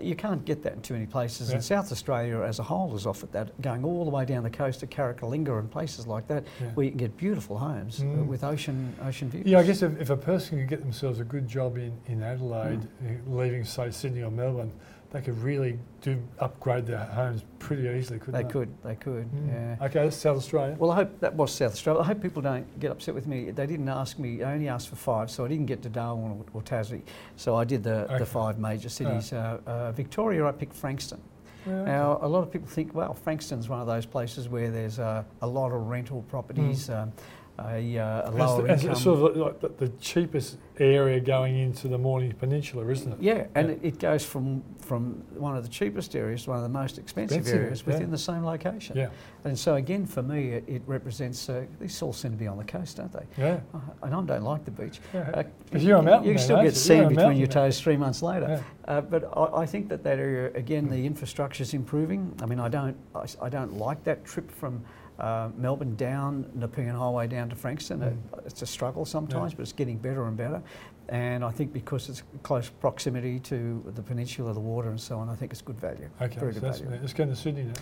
you 0.00 0.14
can't 0.14 0.44
get 0.44 0.62
that 0.62 0.74
in 0.74 0.82
too 0.82 0.94
many 0.94 1.06
places. 1.06 1.48
Yeah. 1.48 1.56
And 1.56 1.64
South 1.64 1.90
Australia 1.92 2.40
as 2.42 2.58
a 2.58 2.62
whole 2.62 2.92
has 2.92 3.06
offered 3.06 3.32
that, 3.32 3.58
going 3.62 3.84
all 3.84 4.04
the 4.04 4.10
way 4.10 4.24
down 4.24 4.42
the 4.42 4.50
coast 4.50 4.80
to 4.80 4.86
Carrickalinga 4.86 5.58
and 5.58 5.70
places 5.70 6.06
like 6.06 6.26
that, 6.28 6.44
Yeah. 6.60 6.68
where 6.74 6.84
you 6.84 6.90
can 6.90 6.98
get 6.98 7.16
beautiful 7.16 7.58
homes 7.58 8.00
uh, 8.00 8.04
Mm. 8.04 8.26
with 8.26 8.44
ocean 8.44 8.94
ocean 9.02 9.30
views. 9.30 9.46
Yeah, 9.46 9.58
I 9.60 9.62
guess 9.62 9.82
if, 9.82 10.00
if 10.00 10.10
a 10.10 10.16
person 10.16 10.58
can 10.58 10.66
get 10.66 10.80
themselves 10.80 11.20
a 11.20 11.24
good 11.24 11.48
job 11.48 11.76
in, 11.78 11.92
in 12.06 12.22
Adelaide, 12.22 12.80
uh, 13.06 13.10
leaving, 13.30 13.64
say, 13.64 13.90
Sydney 13.90 14.22
or 14.22 14.30
Melbourne, 14.30 14.72
they 15.10 15.22
could 15.22 15.38
really 15.42 15.78
do 16.02 16.22
upgrade 16.38 16.86
their 16.86 16.98
homes 16.98 17.42
pretty 17.58 17.88
easily, 17.88 18.18
couldn't 18.18 18.34
they 18.34 18.42
they? 18.42 18.50
could, 18.50 18.68
they 18.84 18.94
could. 18.94 19.24
Mm. 19.32 19.48
Yeah. 19.80 19.86
Okay, 19.86 20.04
that's 20.04 20.16
South 20.16 20.36
Australia. 20.36 20.76
Well, 20.78 20.90
I 20.90 20.96
hope 20.96 21.18
that 21.20 21.34
was 21.34 21.50
South 21.52 21.72
Australia. 21.72 22.02
I 22.02 22.04
hope 22.04 22.20
people 22.20 22.42
don't 22.42 22.78
get 22.78 22.90
upset 22.90 23.14
with 23.14 23.26
me. 23.26 23.50
They 23.50 23.66
didn't 23.66 23.88
ask 23.88 24.18
me. 24.18 24.42
I 24.42 24.52
only 24.52 24.68
asked 24.68 24.88
for 24.90 24.96
five, 24.96 25.30
so 25.30 25.44
I 25.44 25.48
didn't 25.48 25.66
get 25.66 25.82
to 25.82 25.88
Darwin 25.88 26.32
or, 26.32 26.44
or 26.58 26.62
Tassie. 26.62 27.02
So 27.36 27.56
I 27.56 27.64
did 27.64 27.82
the, 27.82 28.04
Okay. 28.04 28.18
the 28.18 28.26
five 28.26 28.58
major 28.58 28.88
cities. 28.90 29.32
Uh, 29.32 29.58
uh, 29.66 29.92
Victoria, 29.92 30.46
I 30.46 30.52
picked 30.52 30.74
Frankston. 30.74 31.20
Yeah, 31.66 31.72
okay. 31.80 31.90
Now, 31.90 32.18
a 32.22 32.28
lot 32.28 32.42
of 32.42 32.52
people 32.52 32.68
think, 32.68 32.94
well, 32.94 33.14
Frankston's 33.14 33.68
one 33.68 33.80
of 33.80 33.86
those 33.86 34.04
places 34.06 34.48
where 34.48 34.70
there's 34.70 34.98
uh, 34.98 35.24
a 35.42 35.46
lot 35.46 35.72
of 35.72 35.86
rental 35.88 36.22
properties, 36.28 36.90
um, 36.90 37.12
a, 37.58 37.98
uh, 37.98 38.22
a 38.22 38.28
It's 38.28 38.36
lower 38.38 38.62
the- 38.66 38.72
income. 38.74 38.94
sort 38.94 39.30
of 39.32 39.36
like 39.36 39.60
the, 39.60 39.68
the 39.68 39.88
cheapest 39.98 40.58
area 40.78 41.18
going 41.18 41.58
into 41.58 41.88
the 41.88 41.98
Mornington 41.98 42.38
Peninsula, 42.38 42.86
isn't 42.88 43.12
it? 43.14 43.18
yeah, 43.20 43.46
and 43.56 43.68
Yeah. 43.68 43.74
It, 43.74 43.80
it 43.84 43.98
goes 43.98 44.24
from 44.24 44.62
from 44.78 45.22
one 45.36 45.54
of 45.56 45.62
the 45.64 45.68
cheapest 45.68 46.16
areas 46.16 46.44
to 46.44 46.50
one 46.50 46.58
of 46.58 46.62
the 46.62 46.68
most 46.70 46.96
expensive, 46.98 47.38
Expensive, 47.38 47.62
areas 47.64 47.82
yeah. 47.86 47.92
within 47.92 48.10
the 48.10 48.16
same 48.16 48.42
location. 48.42 48.96
Yeah, 48.96 49.10
And 49.44 49.58
so 49.58 49.74
again, 49.74 50.06
for 50.06 50.22
me, 50.22 50.52
it, 50.52 50.64
it 50.66 50.82
represents. 50.86 51.46
Uh, 51.48 51.64
these 51.78 52.00
all 52.00 52.12
seem 52.14 52.30
to 52.30 52.36
be 52.38 52.46
on 52.46 52.56
the 52.56 52.64
coast, 52.64 52.96
don't 52.96 53.12
they? 53.12 53.26
yeah. 53.36 53.60
Uh, 53.74 53.78
and 54.04 54.14
I 54.14 54.22
don't 54.22 54.44
like 54.44 54.64
the 54.64 54.70
beach. 54.70 55.00
yeah. 55.12 55.30
Uh, 55.34 55.42
you're 55.76 55.98
a 55.98 56.02
mountain 56.02 56.28
You 56.28 56.34
can 56.36 56.42
still 56.42 56.56
get 56.56 56.62
you? 56.62 56.68
You're 56.68 56.72
a 56.72 56.74
sand 56.76 57.08
between 57.16 57.36
your 57.36 57.48
toes 57.48 57.78
three 57.80 57.96
months 57.98 58.22
later. 58.22 58.46
Yeah. 58.48 58.62
Uh, 58.94 59.00
but 59.02 59.24
I, 59.36 59.62
I 59.62 59.66
think 59.66 59.88
that 59.90 60.02
that 60.04 60.18
area, 60.18 60.52
again, 60.54 60.88
the 60.88 61.04
infrastructure 61.04 61.62
is 61.64 61.74
improving. 61.74 62.32
I 62.40 62.46
mean, 62.46 62.60
I 62.60 62.68
don't, 62.68 62.96
I, 63.14 63.26
I 63.42 63.48
don't 63.50 63.74
like 63.76 64.04
that 64.04 64.24
trip 64.24 64.50
from 64.50 64.82
Uh, 65.18 65.48
Melbourne 65.56 65.96
down 65.96 66.48
Nepean 66.54 66.90
Highway 66.94 67.26
down 67.26 67.48
to 67.48 67.56
Frankston, 67.56 68.00
Mm. 68.00 68.06
it, 68.06 68.44
it's 68.46 68.62
a 68.62 68.66
struggle 68.66 69.04
sometimes, 69.04 69.52
but 69.52 69.62
it's 69.62 69.72
getting 69.72 69.98
better 69.98 70.26
and 70.28 70.36
better. 70.36 70.62
And 71.08 71.44
I 71.44 71.50
think 71.50 71.72
because 71.72 72.08
it's 72.08 72.22
close 72.44 72.68
proximity 72.68 73.40
to 73.40 73.82
the 73.96 74.02
peninsula, 74.02 74.52
the 74.54 74.60
water, 74.60 74.90
and 74.90 75.00
so 75.00 75.18
on, 75.18 75.28
I 75.28 75.34
think 75.34 75.50
it's 75.52 75.62
good 75.62 75.80
value. 75.80 76.08
Okay, 76.22 76.38
Very 76.38 76.54
so 76.54 76.60
good 76.60 76.72
value. 76.74 76.98
let's 77.00 77.12
go 77.12 77.24
to 77.26 77.34
Sydney 77.34 77.64
now. 77.64 77.72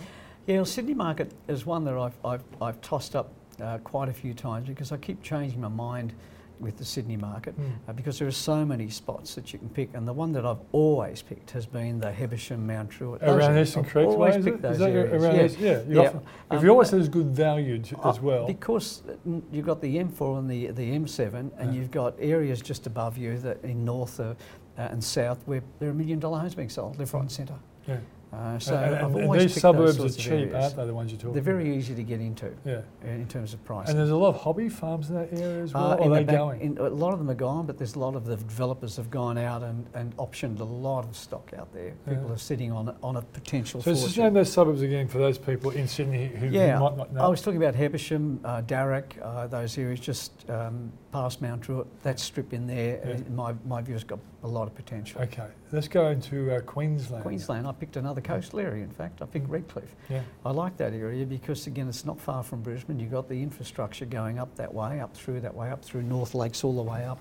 Yeah, 0.47 0.55
well, 0.55 0.65
Sydney 0.65 0.93
market 0.95 1.31
is 1.47 1.65
one 1.65 1.83
that 1.83 1.95
I've, 1.95 2.17
I've, 2.25 2.43
I've 2.59 2.81
tossed 2.81 3.15
up 3.15 3.31
uh, 3.61 3.77
quite 3.79 4.09
a 4.09 4.13
few 4.13 4.33
times 4.33 4.67
because 4.67 4.91
I 4.91 4.97
keep 4.97 5.21
changing 5.21 5.61
my 5.61 5.67
mind 5.67 6.13
with 6.59 6.77
the 6.77 6.85
Sydney 6.85 7.17
market 7.17 7.55
Mm. 7.59 7.71
uh, 7.87 7.93
because 7.93 8.19
there 8.19 8.27
are 8.27 8.31
so 8.31 8.65
many 8.65 8.89
spots 8.89 9.35
that 9.35 9.53
you 9.53 9.59
can 9.59 9.69
pick, 9.69 9.89
and 9.93 10.07
the 10.07 10.13
one 10.13 10.31
that 10.33 10.45
I've 10.45 10.61
always 10.71 11.21
picked 11.21 11.51
has 11.51 11.65
been 11.65 11.99
the 11.99 12.11
Hebersham, 12.11 12.65
Mount 12.65 12.89
Druitt. 12.89 13.21
Around 13.23 13.57
Eastern 13.57 13.83
Creek, 13.83 14.07
always 14.07 14.43
way, 14.45 14.51
it? 14.51 14.61
those 14.61 14.81
areas, 14.81 15.23
around 15.23 15.35
yeah. 15.59 15.81
You 15.87 16.01
Yeah. 16.01 16.07
often, 16.07 16.19
if 16.51 16.57
Um, 16.59 16.63
you 16.65 16.71
always 16.71 16.89
says 16.89 17.09
good 17.09 17.27
value 17.27 17.79
t- 17.79 17.95
as 18.03 18.17
Uh, 18.17 18.21
well. 18.21 18.47
Because 18.47 19.03
you've 19.51 19.65
got 19.65 19.81
the 19.81 19.97
M4 19.97 20.39
and 20.39 20.49
the, 20.49 20.67
the 20.71 20.91
M7, 20.93 21.51
and 21.57 21.73
Yeah. 21.73 21.79
you've 21.79 21.91
got 21.91 22.15
areas 22.19 22.61
just 22.61 22.87
above 22.87 23.17
you 23.17 23.37
that 23.39 23.63
in 23.63 23.85
north 23.85 24.19
uh, 24.19 24.33
uh, 24.77 24.81
and 24.91 25.03
south 25.03 25.39
where 25.45 25.61
there 25.79 25.89
are 25.89 25.93
million 25.93 26.19
dollar 26.19 26.39
homes 26.39 26.55
being 26.55 26.69
sold, 26.69 26.97
left, 26.99 27.13
right, 27.13 27.21
and 27.21 27.31
centre. 27.31 27.55
yeah. 27.87 27.97
Uh, 28.37 28.59
so 28.59 28.75
and, 28.75 28.93
and- 29.15 29.15
and 29.31 29.39
these 29.41 29.59
suburbs 29.59 29.99
are 29.99 30.09
cheap, 30.09 30.53
aren't 30.53 30.75
they? 30.75 30.85
The 30.85 30.93
ones 30.93 31.11
you're 31.11 31.17
talking. 31.19 31.33
They're 31.33 31.41
very 31.41 31.69
about? 31.69 31.77
easy 31.79 31.95
to 31.95 32.03
get 32.03 32.19
into 32.21 32.51
Yeah. 32.65 32.81
uh, 33.03 33.07
in 33.09 33.27
terms 33.27 33.53
of 33.55 33.63
price. 33.65 33.89
And 33.89 33.97
there's 33.97 34.11
a 34.11 34.15
lot 34.15 34.29
of 34.35 34.41
hobby 34.41 34.69
farms 34.69 35.09
in 35.09 35.15
that 35.15 35.33
area 35.33 35.63
as 35.63 35.73
well. 35.73 35.93
Uh, 35.93 35.95
or 35.95 36.01
in 36.05 36.07
are 36.07 36.09
the 36.09 36.15
they 36.19 36.23
back- 36.25 36.35
going? 36.37 36.61
in- 36.61 36.77
a 36.77 36.89
lot 36.89 37.13
of 37.13 37.19
them 37.19 37.29
are 37.31 37.35
gone, 37.35 37.65
but 37.65 37.77
there's 37.79 37.95
a 37.95 37.99
lot 37.99 38.15
of 38.15 38.25
the 38.25 38.35
developers 38.35 38.95
have 38.97 39.09
gone 39.09 39.37
out 39.39 39.63
and, 39.63 39.87
and 39.95 40.15
optioned 40.17 40.59
a 40.59 40.63
lot 40.63 41.03
of 41.05 41.15
stock 41.15 41.51
out 41.57 41.73
there. 41.73 41.93
People 42.07 42.25
Yeah. 42.27 42.33
are 42.33 42.37
sitting 42.37 42.71
on 42.71 42.89
a, 42.89 42.95
on 43.01 43.15
a 43.15 43.21
potential 43.23 43.81
so 43.81 43.91
just 43.91 44.03
fortune. 44.05 44.23
name 44.25 44.33
those 44.35 44.51
suburbs 44.53 44.81
again 44.83 45.07
for 45.07 45.17
those 45.17 45.39
people 45.39 45.71
in 45.71 45.87
Sydney 45.87 46.27
who, 46.27 46.47
Yeah, 46.47 46.77
might 46.79 46.95
not 46.97 47.13
know. 47.13 47.21
I 47.21 47.27
was 47.27 47.41
talking 47.41 47.57
about 47.61 47.73
Hebersham, 47.75 48.39
uh, 48.45 48.61
Dharruk, 48.61 49.19
uh, 49.21 49.47
those 49.47 49.75
areas 49.79 49.99
just 49.99 50.47
um, 50.49 50.91
past 51.11 51.41
Mount 51.41 51.61
Druitt. 51.61 51.87
That 52.03 52.19
strip 52.19 52.53
in 52.53 52.67
there, 52.67 52.99
Yeah. 53.03 53.11
in 53.15 53.35
my, 53.35 53.55
my 53.65 53.81
view, 53.81 53.95
has 53.95 54.03
got 54.03 54.19
a 54.43 54.47
lot 54.47 54.67
of 54.67 54.75
potential. 54.75 55.19
okay, 55.21 55.47
let's 55.71 55.87
go 55.87 56.07
into 56.09 56.51
uh, 56.55 56.59
Queensland. 56.61 57.23
Queensland, 57.23 57.65
I 57.67 57.71
picked 57.71 57.97
another 57.97 58.21
coastal 58.27 58.59
area, 58.59 58.83
in 58.83 58.89
fact. 58.91 59.21
I 59.21 59.25
think 59.25 59.45
Redcliffe. 59.47 59.95
Yeah. 60.09 60.21
I 60.45 60.51
like 60.51 60.77
that 60.77 60.93
area 60.93 61.25
because, 61.25 61.67
again, 61.67 61.87
it's 61.87 62.05
not 62.05 62.19
far 62.19 62.43
from 62.43 62.61
Brisbane. 62.61 62.99
You've 62.99 63.11
got 63.11 63.27
the 63.27 63.41
infrastructure 63.41 64.05
going 64.05 64.39
up 64.39 64.55
that 64.55 64.73
way, 64.73 64.99
up 64.99 65.15
through 65.15 65.41
that 65.41 65.55
way, 65.55 65.69
up 65.69 65.83
through 65.83 66.03
North 66.03 66.35
Lakes 66.35 66.63
all 66.63 66.75
the 66.75 66.81
way 66.81 67.03
up. 67.05 67.19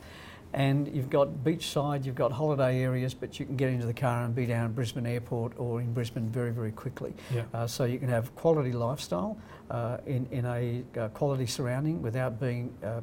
And 0.53 0.89
you've 0.95 1.11
got 1.11 1.29
beachside, 1.45 2.05
you've 2.07 2.15
got 2.15 2.33
holiday 2.33 2.81
areas, 2.81 3.13
but 3.15 3.39
you 3.39 3.45
can 3.45 3.57
get 3.57 3.69
into 3.69 3.85
the 3.85 3.93
car 3.93 4.25
and 4.25 4.35
be 4.35 4.47
down 4.47 4.67
at 4.67 4.75
Brisbane 4.75 5.05
Airport 5.05 5.53
or 5.59 5.81
in 5.81 5.93
Brisbane 5.93 6.29
very, 6.29 6.51
very 6.51 6.73
quickly. 6.73 7.13
Yeah. 7.35 7.43
Uh, 7.53 7.67
so 7.67 7.85
you 7.85 7.99
can 7.99 8.09
have 8.09 8.35
quality 8.37 8.73
lifestyle 8.73 9.37
uh, 9.71 9.99
in, 10.07 10.27
in 10.31 10.47
a 10.47 10.83
uh, 10.99 11.09
quality 11.09 11.47
surrounding 11.47 12.01
without 12.01 12.41
being 12.41 12.73
uh, 12.83 13.01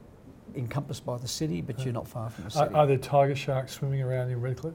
encompassed 0.55 1.05
by 1.05 1.17
the 1.17 1.27
city, 1.27 1.61
but 1.61 1.83
you're 1.83 1.93
not 1.93 2.07
far 2.07 2.29
from 2.29 2.45
the 2.45 2.49
Are, 2.49 2.65
city. 2.65 2.75
are 2.75 2.87
there 2.87 2.97
tiger 2.97 3.35
sharks 3.35 3.73
swimming 3.73 4.01
around 4.01 4.29
in 4.29 4.39
Redcliffe? 4.41 4.73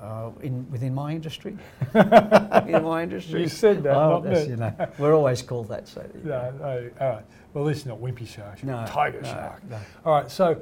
Uh, 0.00 0.30
in, 0.42 0.70
within 0.70 0.94
my 0.94 1.12
industry? 1.12 1.56
in 1.94 2.82
my 2.84 3.02
industry? 3.02 3.40
You 3.42 3.48
said 3.48 3.82
that, 3.82 3.94
Oh, 3.96 4.20
not 4.20 4.24
me. 4.26 4.44
you 4.46 4.56
know, 4.56 4.72
we're 4.98 5.14
always 5.14 5.42
called 5.42 5.68
that. 5.68 5.88
So 5.88 6.06
No, 6.24 6.50
no, 6.58 6.90
all 7.00 7.08
right. 7.08 7.24
Well, 7.52 7.64
at 7.64 7.68
least 7.68 7.86
not 7.86 7.98
wimpy 8.00 8.26
shark. 8.26 8.62
no, 8.62 8.84
tiger 8.86 9.20
no, 9.22 9.28
shark. 9.28 9.68
no. 9.68 9.78
All 10.04 10.14
right, 10.20 10.30
so 10.30 10.60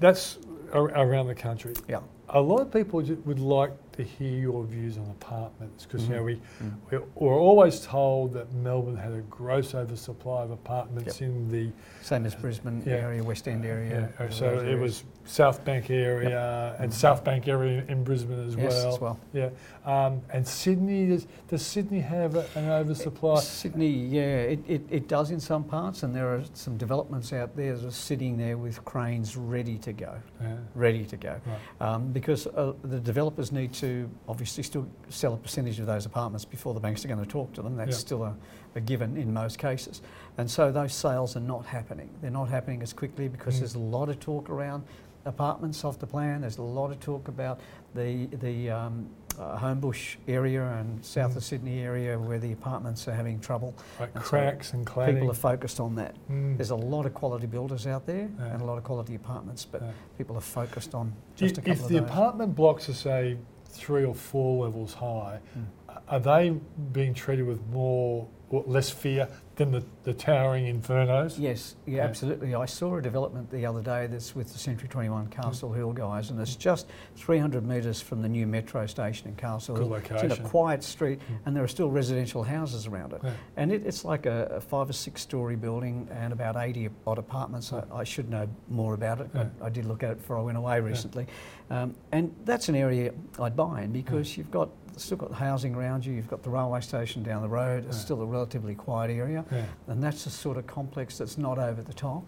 that's 0.00 0.38
ar- 0.72 0.90
around 0.90 1.28
the 1.28 1.34
country. 1.34 1.74
Yeah. 1.88 2.00
A 2.30 2.40
lot 2.40 2.60
of 2.60 2.72
people 2.72 3.00
would 3.02 3.38
like 3.38 3.72
to 3.96 4.02
hear 4.02 4.38
your 4.38 4.64
views 4.64 4.98
on 4.98 5.04
apartments 5.10 5.84
because 5.86 6.06
you 6.08 6.14
know 6.16 6.22
we 6.22 6.34
Mm. 6.62 6.72
we're, 6.90 7.02
we're 7.14 7.38
always 7.40 7.80
told 7.80 8.32
that 8.34 8.52
Melbourne 8.54 8.96
had 8.96 9.12
a 9.12 9.20
gross 9.22 9.74
oversupply 9.74 10.42
of 10.42 10.50
apartments 10.50 11.20
in 11.20 11.48
the 11.50 11.70
Same 12.02 12.26
as 12.26 12.34
Brisbane 12.34 12.82
Yeah. 12.84 12.94
area, 12.94 13.22
West 13.22 13.48
End 13.48 13.64
area. 13.64 14.10
yeah, 14.18 14.24
all 14.26 14.30
so 14.32 14.46
it 14.46 14.58
areas. 14.68 14.80
was 14.80 15.04
South 15.24 15.64
Bank 15.64 15.90
area 15.90 16.76
and 16.78 16.90
Mhm. 16.90 16.94
South 16.94 17.24
Bank 17.24 17.48
area 17.48 17.82
in 17.88 18.04
Brisbane 18.04 18.46
as 18.46 18.56
yes, 18.56 18.72
well. 18.84 18.94
as 18.94 19.00
well. 19.00 19.18
Yeah, 19.32 19.48
um, 19.86 20.20
and 20.32 20.46
Sydney 20.46 21.06
does, 21.08 21.26
does 21.48 21.62
Sydney 21.64 22.00
have 22.00 22.34
a, 22.36 22.44
an 22.56 22.68
oversupply? 22.68 23.40
Sydney, 23.40 23.88
yeah, 23.88 24.36
it, 24.52 24.60
it, 24.68 24.82
it 24.90 25.08
does 25.08 25.30
in 25.30 25.40
some 25.40 25.64
parts, 25.64 26.02
and 26.02 26.14
there 26.14 26.28
are 26.34 26.42
some 26.52 26.76
developments 26.76 27.32
out 27.32 27.56
there 27.56 27.76
that 27.76 27.86
are 27.86 27.90
sitting 27.90 28.36
there 28.36 28.56
with 28.58 28.84
cranes 28.84 29.36
ready 29.36 29.78
to 29.78 29.92
go, 29.92 30.14
Yeah, 30.42 30.56
ready 30.74 31.04
to 31.06 31.16
go. 31.16 31.40
right. 31.46 31.88
Um, 31.88 32.12
because 32.12 32.46
uh, 32.48 32.74
the 32.82 33.00
developers 33.00 33.50
need 33.50 33.72
to 33.84 34.10
obviously 34.28 34.62
still 34.62 34.86
sell 35.10 35.34
a 35.34 35.36
percentage 35.36 35.78
of 35.78 35.86
those 35.86 36.06
apartments 36.06 36.44
before 36.44 36.72
the 36.74 36.80
banks 36.80 37.04
are 37.04 37.08
going 37.08 37.20
to 37.22 37.26
talk 37.30 37.52
to 37.52 37.62
them. 37.62 37.76
That's 37.76 37.90
Yeah. 37.92 37.96
still 37.98 38.22
a, 38.24 38.34
a 38.74 38.80
given 38.80 39.16
in 39.16 39.32
most 39.32 39.58
cases. 39.58 40.00
And 40.38 40.50
so 40.50 40.72
those 40.72 40.94
sales 40.94 41.36
are 41.36 41.40
not 41.40 41.66
happening. 41.66 42.08
They're 42.22 42.30
not 42.30 42.48
happening 42.48 42.82
as 42.82 42.92
quickly 42.92 43.28
because 43.28 43.56
Mm. 43.56 43.58
there's 43.60 43.74
a 43.74 43.78
lot 43.78 44.08
of 44.08 44.18
talk 44.20 44.48
around 44.48 44.84
apartments 45.26 45.84
off 45.84 45.98
the 45.98 46.06
plan. 46.06 46.40
There's 46.42 46.58
a 46.58 46.62
lot 46.62 46.90
of 46.90 47.00
talk 47.00 47.28
about 47.28 47.60
the, 47.94 48.26
the 48.26 48.70
um, 48.70 49.06
uh, 49.38 49.58
Homebush 49.58 50.16
area 50.28 50.62
and 50.78 51.02
south 51.04 51.32
Mm. 51.32 51.36
of 51.36 51.44
Sydney 51.44 51.80
area 51.80 52.18
where 52.18 52.38
the 52.38 52.52
apartments 52.52 53.08
are 53.08 53.14
having 53.14 53.40
trouble. 53.40 53.74
Like 53.98 54.10
And 54.14 54.22
so 54.24 54.28
cracks 54.30 54.72
and 54.74 54.86
cladding. 54.86 55.14
People 55.14 55.30
are 55.30 55.34
focused 55.34 55.80
on 55.80 55.94
that. 55.96 56.14
Mm. 56.30 56.56
There's 56.56 56.70
a 56.70 56.76
lot 56.76 57.04
of 57.06 57.14
quality 57.14 57.46
builders 57.46 57.86
out 57.86 58.06
there 58.06 58.28
Yeah. 58.38 58.46
and 58.52 58.60
a 58.62 58.64
lot 58.64 58.76
of 58.78 58.84
quality 58.84 59.14
apartments, 59.14 59.64
but 59.64 59.80
Yeah. 59.82 59.90
people 60.18 60.36
are 60.36 60.40
focused 60.42 60.94
on 60.94 61.06
you- 61.06 61.12
just 61.48 61.58
a 61.58 61.62
couple 61.62 61.72
if 61.72 61.82
of 61.82 61.88
the 61.88 62.00
those. 62.00 62.10
apartment 62.10 62.54
blocks 62.54 62.88
are 62.88 62.94
say 62.94 63.38
three 63.74 64.04
or 64.04 64.14
four 64.14 64.64
levels 64.64 64.94
high, 64.94 65.40
Mm. 65.58 65.66
are 66.08 66.20
they 66.20 66.50
being 66.92 67.14
treated 67.14 67.46
with 67.46 67.60
more 67.68 68.22
or 68.22 68.28
less 68.50 68.90
fear 68.90 69.28
than 69.56 69.70
the, 69.70 69.84
the 70.02 70.12
towering 70.12 70.64
infernos? 70.66 71.38
Yes, 71.38 71.76
yeah, 71.86 71.96
Yeah. 71.96 72.04
absolutely. 72.04 72.54
I 72.56 72.66
saw 72.66 72.96
a 72.96 73.02
development 73.02 73.50
the 73.50 73.64
other 73.66 73.82
day 73.82 74.08
that's 74.08 74.34
with 74.34 74.52
the 74.52 74.58
Century 74.58 74.88
21 74.88 75.26
Mm. 75.26 75.30
Castle 75.30 75.72
Hill 75.72 75.92
guys, 75.92 76.30
and 76.30 76.40
it's 76.40 76.56
just 76.56 76.88
300 77.16 77.64
metres 77.64 78.00
from 78.00 78.20
the 78.20 78.28
new 78.28 78.46
metro 78.48 78.84
station 78.86 79.28
in 79.28 79.36
Castle 79.36 79.76
Hill. 79.76 79.88
Good 79.88 80.06
Hill. 80.08 80.16
It's 80.16 80.38
in 80.38 80.44
a 80.44 80.48
quiet 80.48 80.82
street, 80.82 81.20
Mm. 81.20 81.36
and 81.46 81.56
there 81.56 81.62
are 81.62 81.68
still 81.68 81.88
residential 81.90 82.42
houses 82.42 82.86
around 82.88 83.12
it. 83.12 83.20
Yeah. 83.22 83.30
And 83.56 83.70
it, 83.72 83.86
it's 83.86 84.04
like 84.04 84.26
a, 84.26 84.46
a 84.56 84.60
five 84.60 84.90
or 84.90 84.92
six 84.92 85.20
story 85.22 85.54
building 85.56 86.08
and 86.10 86.32
about 86.32 86.56
80 86.56 86.90
odd 87.06 87.18
apartments. 87.18 87.72
I, 87.72 87.84
I 87.92 88.02
should 88.04 88.28
know 88.28 88.48
more 88.68 88.94
about 88.94 89.20
it. 89.20 89.30
Yeah. 89.34 89.46
I, 89.62 89.66
I 89.66 89.68
did 89.70 89.84
look 89.86 90.02
at 90.02 90.10
it 90.10 90.18
before 90.18 90.36
I 90.38 90.42
went 90.42 90.58
away 90.58 90.80
recently. 90.80 91.26
Um, 91.70 91.94
and 92.12 92.34
that's 92.44 92.68
an 92.68 92.74
area 92.74 93.12
I'd 93.38 93.56
buy 93.56 93.82
in 93.82 93.92
because 93.92 94.36
you've 94.36 94.50
got 94.50 94.68
still 94.96 95.16
got 95.16 95.30
the 95.30 95.34
housing 95.36 95.74
around 95.74 96.04
you, 96.06 96.12
you've 96.12 96.28
got 96.28 96.42
the 96.42 96.50
railway 96.50 96.80
station 96.80 97.22
down 97.22 97.42
the 97.42 97.48
road, 97.48 97.84
it's 97.86 97.96
Yeah. 97.96 98.02
still 98.04 98.22
a 98.22 98.26
relatively 98.26 98.74
quiet 98.74 99.10
area. 99.10 99.44
Yeah. 99.50 99.64
And 99.88 100.02
that's 100.02 100.24
the 100.24 100.30
sort 100.30 100.56
of 100.56 100.66
complex 100.66 101.18
that's 101.18 101.38
not 101.38 101.58
over 101.58 101.82
the 101.82 101.92
top 101.94 102.24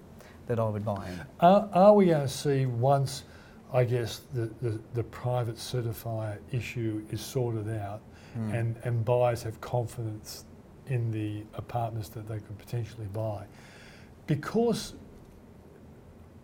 that 0.47 0.59
I 0.59 0.69
would 0.69 0.85
buy 0.85 1.09
in. 1.09 1.21
Are, 1.41 1.69
are 1.73 1.93
we 1.95 2.07
going 2.07 2.23
to 2.23 2.29
see 2.29 2.67
once, 2.67 3.25
I 3.73 3.85
guess, 3.85 4.21
the, 4.33 4.47
the, 4.63 4.81
the 4.95 5.03
private 5.05 5.57
certifier 5.57 6.39
issue 6.53 7.05
is 7.11 7.21
sorted 7.21 7.69
out 7.79 8.01
Hmm. 8.35 8.51
and, 8.55 8.77
and 8.85 9.03
buyers 9.05 9.43
have 9.45 9.59
confidence 9.63 10.45
in 10.89 11.11
the 11.11 11.43
apartments 11.55 12.11
that 12.11 12.29
they 12.29 12.39
could 12.39 12.59
potentially 12.59 13.07
buy? 13.13 13.47
Because 14.27 14.95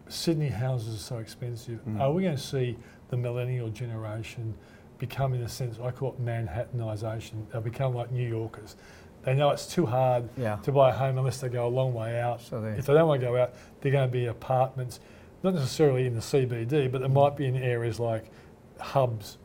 Sydney 0.09 0.49
houses 0.49 0.95
are 0.95 0.99
so 1.03 1.19
expensive, 1.19 1.81
Mm. 1.87 2.01
are 2.01 2.13
we 2.13 2.23
going 2.23 2.37
to 2.37 2.43
see 2.43 2.77
the 3.09 3.17
millennial 3.17 3.69
generation 3.71 4.55
become, 5.03 5.35
in 5.35 5.43
a 5.43 5.49
sense, 5.49 5.79
I 5.83 5.91
call 5.91 6.11
it 6.13 6.25
Manhattanisation? 6.25 7.51
They'll 7.51 7.61
become 7.61 7.93
like 7.93 8.13
New 8.13 8.27
Yorkers. 8.27 8.77
They 9.25 9.35
know 9.35 9.51
it's 9.51 9.67
too 9.67 9.85
hard 9.85 10.29
yeah. 10.37 10.57
to 10.63 10.71
buy 10.71 10.91
a 10.91 10.93
home 10.93 11.19
unless 11.19 11.41
they 11.41 11.49
go 11.49 11.67
a 11.67 11.69
long 11.69 11.93
way 11.93 12.21
out. 12.21 12.41
So 12.41 12.61
there. 12.61 12.75
If 12.75 12.87
they 12.87 12.95
don't 12.95 13.09
want 13.09 13.21
to 13.21 13.27
go 13.27 13.37
out, 13.37 13.55
they're 13.81 13.91
going 13.91 14.09
to 14.09 14.13
be 14.13 14.27
apartments, 14.27 15.01
not 15.43 15.55
necessarily 15.55 16.07
in 16.07 16.15
the 16.15 16.21
CBD, 16.21 16.91
but 16.91 17.01
they 17.01 17.09
might 17.09 17.37
be 17.37 17.47
in 17.47 17.57
areas 17.57 17.99
like 17.99 18.31
hubs, 18.79 19.39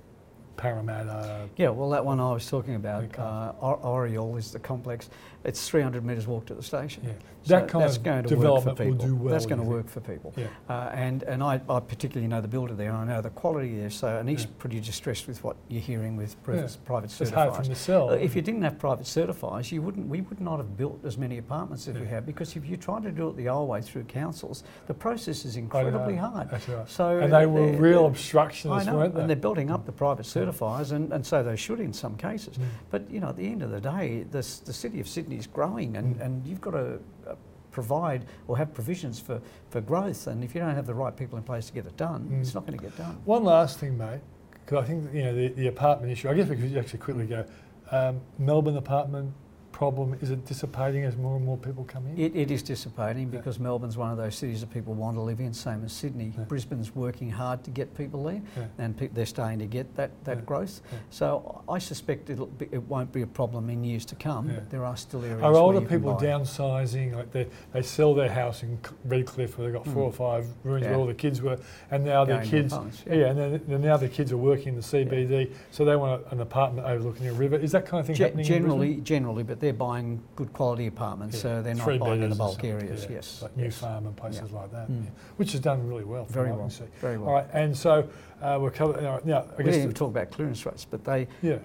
Parramatta. 0.58 1.50
Yeah, 1.58 1.70
well, 1.70 1.90
that 1.90 2.06
one 2.06 2.20
I 2.20 2.32
was 2.34 2.48
talking 2.48 2.76
about, 2.76 3.04
Okay. 3.06 3.22
uh, 3.22 3.52
Oriole 3.62 4.38
is 4.38 4.52
the 4.52 4.60
complex. 4.60 5.10
It's 5.48 5.66
300 5.70 6.04
metres 6.04 6.28
walk 6.28 6.46
to 6.48 6.54
the 6.54 6.62
station. 6.62 7.04
Yeah. 7.06 7.14
So 7.44 7.54
That 7.54 7.70
kind 7.70 7.86
that's 7.86 7.96
of 7.96 8.04
going 8.04 8.24
to 8.26 8.36
work 8.36 8.40
for 8.64 8.70
development 8.70 8.80
will 8.80 8.86
people. 8.98 9.08
do 9.08 9.16
well. 9.16 9.32
That's 9.32 9.46
going 9.46 9.60
to 9.60 9.64
think? 9.64 9.74
work 9.76 9.88
for 9.88 10.02
people. 10.02 10.34
Yeah. 10.36 10.48
Uh, 10.68 10.90
and 10.94 11.24
and 11.24 11.42
I, 11.42 11.62
I 11.70 11.80
particularly 11.80 12.28
know 12.28 12.42
the 12.42 12.50
builder 12.50 12.74
there, 12.74 12.90
and 12.90 12.98
I 12.98 13.06
know 13.16 13.22
the 13.22 13.30
quality 13.30 13.78
there. 13.80 13.90
So 13.90 14.18
and 14.18 14.28
he's 14.28 14.42
Yeah. 14.44 14.50
pretty 14.60 14.82
distressed 14.82 15.26
with 15.28 15.42
what 15.46 15.56
you're 15.70 15.80
hearing 15.80 16.18
with 16.18 16.36
private, 16.44 16.64
Yeah. 16.72 16.78
private 16.84 17.06
It's 17.22 17.30
hard 17.32 17.54
certifiers. 17.54 17.66
to 17.68 17.76
sell. 17.76 18.10
Uh, 18.10 18.14
if 18.16 18.36
you 18.36 18.42
didn't 18.42 18.64
have 18.64 18.78
private 18.78 19.06
certifiers, 19.06 19.72
you 19.72 19.82
wouldn't. 19.82 20.08
We 20.10 20.20
would 20.20 20.42
not 20.42 20.58
have 20.58 20.76
built 20.76 21.00
as 21.06 21.18
many 21.18 21.38
apartments 21.38 21.88
as 21.88 21.98
we 21.98 22.08
have 22.08 22.26
because 22.26 22.58
if 22.58 22.68
you 22.68 22.76
try 22.76 23.00
to 23.00 23.12
do 23.12 23.30
it 23.30 23.38
the 23.38 23.48
old 23.48 23.70
way 23.70 23.82
through 23.82 24.04
councils, 24.04 24.66
the 24.88 24.94
process 24.94 25.46
is 25.46 25.56
incredibly 25.56 26.18
hard. 26.18 26.50
That's 26.50 26.68
right. 26.68 26.90
So 26.90 27.20
and 27.20 27.32
they 27.32 27.46
were 27.46 27.72
real 27.78 28.06
obstructionists, 28.08 28.92
weren't 28.94 29.16
they? 29.16 29.22
and 29.22 29.30
they're 29.30 29.38
building 29.38 29.72
up 29.72 29.86
the 29.86 29.94
private 29.94 30.26
certifiers, 30.26 30.92
and, 30.92 31.14
and 31.14 31.26
so 31.26 31.42
they 31.44 31.56
should 31.56 31.80
in 31.80 31.94
some 31.94 32.18
cases. 32.18 32.58
Mm. 32.58 32.64
But 32.90 33.10
you 33.10 33.22
know, 33.22 33.30
at 33.30 33.38
the 33.38 33.48
end 33.48 33.62
of 33.64 33.72
the 33.72 33.80
day, 33.80 34.24
the, 34.30 34.40
s- 34.40 34.60
the 34.60 34.74
city 34.74 35.00
of 35.00 35.08
Sydney 35.08 35.37
is 35.38 35.48
growing, 35.48 35.96
and, 35.98 36.16
Mm. 36.18 36.22
and 36.26 36.48
you've 36.48 36.62
got 36.62 36.72
to 36.72 37.00
uh, 37.28 37.36
provide 37.72 38.26
or 38.48 38.58
have 38.58 38.74
provisions 38.74 39.20
for, 39.20 39.40
for 39.70 39.82
growth. 39.82 40.28
And 40.28 40.44
if 40.44 40.56
you 40.56 40.62
don't 40.62 40.76
have 40.76 40.88
the 40.88 40.94
right 40.96 41.16
people 41.16 41.38
in 41.38 41.44
place 41.44 41.68
to 41.68 41.74
get 41.74 41.86
it 41.86 41.96
done, 41.98 42.28
Mm. 42.32 42.42
it's 42.42 42.54
not 42.54 42.66
going 42.66 42.78
to 42.78 42.84
get 42.84 42.98
done. 42.98 43.18
One 43.26 43.44
last 43.44 43.80
thing, 43.80 43.98
mate, 43.98 44.20
because 44.66 44.84
I 44.84 44.88
think 44.88 45.14
you 45.14 45.24
know 45.24 45.36
the, 45.36 45.48
the 45.50 45.68
apartment 45.68 46.12
issue. 46.12 46.30
I 46.30 46.34
guess 46.34 46.48
we 46.50 46.56
could 46.56 46.76
actually 46.78 47.00
quickly 47.00 47.26
go. 47.28 47.46
Um, 47.92 48.20
Melbourne 48.38 48.76
apartment 48.78 49.34
problem, 49.78 50.18
is 50.22 50.32
it 50.32 50.44
dissipating 50.44 51.04
as 51.04 51.16
more 51.16 51.36
and 51.36 51.46
more 51.46 51.56
people 51.56 51.84
come 51.84 52.08
in? 52.08 52.18
It, 52.18 52.36
it 52.36 52.50
is 52.50 52.64
dissipating 52.64 53.30
because 53.30 53.60
Melbourne's 53.60 53.96
one 53.96 54.10
of 54.10 54.18
those 54.18 54.34
cities 54.36 54.62
that 54.62 54.72
people 54.72 54.96
want 54.96 55.16
to 55.18 55.22
live 55.22 55.40
in, 55.40 55.54
same 55.54 55.84
as 55.86 55.94
Sydney. 55.94 56.34
Yeah. 56.36 56.46
Brisbane's 56.46 56.96
working 56.96 57.30
hard 57.30 57.64
to 57.64 57.70
get 57.70 57.96
people 57.96 58.24
there, 58.24 58.42
Yeah. 58.58 58.64
and 58.80 58.98
pe- 58.98 59.10
they're 59.10 59.28
starting 59.28 59.60
to 59.60 59.68
get 59.68 59.96
that, 59.96 60.10
that 60.24 60.38
Yeah. 60.38 60.44
growth. 60.46 60.82
Yeah. 60.92 60.98
So 61.12 61.62
I 61.70 61.78
suspect 61.78 62.32
it'll 62.32 62.48
be, 62.48 62.68
it 62.72 62.82
won't 62.90 63.12
be 63.14 63.22
a 63.22 63.28
problem 63.28 63.70
in 63.70 63.84
years 63.84 64.04
to 64.06 64.16
come. 64.16 64.48
Yeah. 64.50 64.56
But 64.56 64.72
there 64.72 64.84
are 64.84 64.98
still 64.98 65.24
areas 65.24 65.44
Are 65.44 65.52
where 65.52 65.62
older 65.62 65.82
people 65.82 66.16
downsizing? 66.16 67.16
Like 67.16 67.32
they, 67.32 67.46
they 67.72 67.84
sell 67.84 68.16
their 68.16 68.32
house 68.32 68.64
in 68.64 68.80
Redcliffe 69.06 69.60
where 69.60 69.68
they've 69.70 69.76
got 69.84 69.86
four 69.94 70.04
or 70.06 70.12
five 70.12 70.48
rooms 70.64 70.78
Hmm. 70.82 70.84
Yeah. 70.86 70.90
where 70.90 71.00
all 71.00 71.06
the 71.06 71.14
kids 71.14 71.40
were, 71.44 71.60
and 71.92 72.04
now 72.04 72.26
their 72.26 72.38
Going 72.38 72.50
to 72.50 72.56
kids, 72.58 72.74
apartments, 72.74 73.04
yeah. 73.06 73.14
yeah. 73.14 73.26
and 73.28 73.38
then, 73.40 73.62
then 73.68 73.82
now 73.82 73.98
their 73.98 74.10
kids 74.10 74.32
are 74.32 74.38
working 74.38 74.70
in 74.70 74.76
the 74.76 74.82
CBD, 74.82 75.52
so 75.70 75.86
they 75.86 75.96
want 75.96 76.24
a, 76.26 76.32
an 76.32 76.42
apartment 76.42 76.88
overlooking 76.88 77.28
a 77.28 77.34
river. 77.34 77.58
Is 77.58 77.72
that 77.74 77.86
kind 77.86 78.00
of 78.02 78.08
thing 78.08 78.16
Ge- 78.16 78.20
happening? 78.20 78.46
generally, 78.46 78.96
generally, 79.02 79.44
but 79.44 79.60
they're 79.68 79.74
buying 79.74 80.22
good 80.38 80.54
quality 80.54 80.88
apartments, 80.88 81.36
Yeah. 81.36 81.42
so 81.42 81.62
they're 81.62 81.76
not 81.76 81.84
Three 81.84 81.98
buying 81.98 82.24
in 82.24 82.30
the 82.30 82.36
bulk 82.38 82.64
areas. 82.64 83.04
yeah, 83.04 83.16
Yes, 83.18 83.42
like 83.42 83.58
New. 83.58 83.70
Farm 83.70 84.06
and 84.06 84.16
places 84.16 84.52
like 84.54 84.72
that, 84.72 84.90
Mm. 84.90 85.04
yeah, 85.04 85.10
which 85.36 85.52
has 85.52 85.60
done 85.60 85.86
really 85.86 86.06
well. 86.06 86.24
Very 86.26 86.52
well, 86.54 86.72
very 87.02 87.18
well. 87.18 87.28
All 87.30 87.36
right, 87.36 87.48
and 87.52 87.76
so 87.78 88.08
uh, 88.42 88.58
we're 88.62 88.72
covered. 88.72 89.04
All 89.06 89.16
right, 89.16 89.26
now, 89.26 89.40
I 89.40 89.42
we 89.58 89.64
guess 89.66 89.74
didn't 89.74 89.84
even 89.84 89.94
talk 89.94 90.12
about 90.12 90.32
clearance 90.32 90.66
rates, 90.66 90.86
but 90.90 91.04
they 91.04 91.28
yeah, 91.42 91.58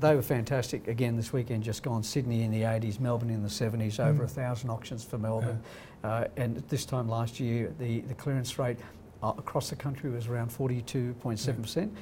they 0.00 0.14
were 0.14 0.20
fantastic. 0.22 0.86
Again, 0.88 1.16
this 1.16 1.32
weekend 1.32 1.62
just 1.62 1.82
gone. 1.82 2.02
Sydney 2.02 2.42
in 2.42 2.50
the 2.50 2.62
80s, 2.64 3.00
Melbourne 3.00 3.30
in 3.30 3.42
the 3.42 3.48
70s. 3.48 3.98
Over 3.98 4.24
Mm. 4.24 4.26
a 4.26 4.28
thousand 4.28 4.68
auctions 4.70 5.02
for 5.04 5.16
Melbourne, 5.16 5.60
uh, 6.04 6.24
and 6.36 6.58
at 6.58 6.68
this 6.68 6.84
time 6.84 7.08
last 7.08 7.40
year, 7.40 7.72
the 7.78 8.02
the 8.02 8.14
clearance 8.14 8.58
rate 8.58 8.78
uh, 9.22 9.32
across 9.38 9.70
the 9.70 9.76
country 9.76 10.10
was 10.10 10.26
around 10.28 10.50
42.7 10.52 11.62
percent. 11.62 11.92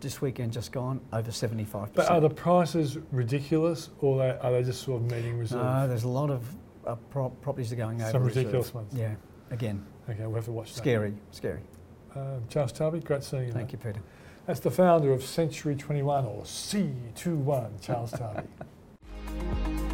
This 0.00 0.20
weekend 0.20 0.52
just 0.52 0.70
gone 0.70 1.00
over 1.12 1.32
75 1.32 1.94
but 1.94 2.10
are 2.10 2.20
the 2.20 2.28
prices 2.28 2.98
ridiculous, 3.10 3.88
or 4.00 4.18
they, 4.18 4.30
are 4.38 4.52
they 4.52 4.62
just 4.62 4.82
sort 4.82 5.00
of 5.02 5.10
meeting 5.10 5.38
reserve? 5.38 5.62
No, 5.64 5.88
there's 5.88 6.04
a 6.04 6.08
lot 6.08 6.30
of 6.30 6.44
uh, 6.86 6.94
pro- 7.10 7.30
properties 7.30 7.72
are 7.72 7.76
going 7.76 8.02
over. 8.02 8.10
Some 8.12 8.22
reserve. 8.24 8.36
ridiculous 8.44 8.74
ones. 8.74 8.92
Yeah, 8.94 9.14
again, 9.50 9.84
Okay, 10.10 10.26
we'll 10.26 10.34
have 10.34 10.44
to 10.44 10.52
watch 10.52 10.72
that. 10.74 10.78
scary, 10.78 11.14
scary. 11.30 11.60
Um, 12.14 12.42
Charles 12.50 12.72
Tarbey, 12.72 13.02
great 13.02 13.24
seeing 13.24 13.46
you. 13.46 13.52
Thank 13.52 13.72
mate. 13.72 13.84
you, 13.84 13.92
Peter. 13.92 14.02
That's 14.46 14.60
the 14.60 14.70
founder 14.70 15.10
of 15.12 15.24
Century 15.24 15.74
21 15.74 16.26
or 16.26 16.42
C21, 16.42 17.80
Charles 17.80 18.12
Tarbey. 18.12 18.46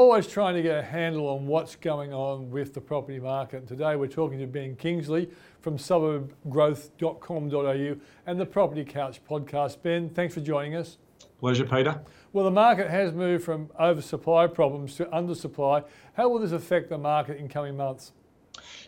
always 0.00 0.26
trying 0.26 0.54
to 0.54 0.62
get 0.62 0.78
a 0.78 0.82
handle 0.82 1.28
on 1.28 1.46
what's 1.46 1.76
going 1.76 2.10
on 2.10 2.50
with 2.50 2.72
the 2.72 2.80
property 2.80 3.20
market. 3.20 3.68
Today 3.68 3.96
we're 3.96 4.06
talking 4.06 4.38
to 4.38 4.46
Ben 4.46 4.74
Kingsley 4.74 5.28
from 5.60 5.76
suburbgrowth.com.au 5.76 7.96
and 8.24 8.40
the 8.40 8.46
Property 8.46 8.82
Couch 8.82 9.20
podcast. 9.28 9.82
Ben, 9.82 10.08
thanks 10.08 10.32
for 10.32 10.40
joining 10.40 10.74
us. 10.74 10.96
Pleasure, 11.38 11.66
Peter. 11.66 12.00
Well, 12.32 12.46
the 12.46 12.50
market 12.50 12.88
has 12.88 13.12
moved 13.12 13.44
from 13.44 13.68
oversupply 13.78 14.46
problems 14.46 14.96
to 14.96 15.04
undersupply. 15.04 15.84
How 16.14 16.30
will 16.30 16.38
this 16.38 16.52
affect 16.52 16.88
the 16.88 16.96
market 16.96 17.36
in 17.36 17.46
coming 17.46 17.76
months? 17.76 18.12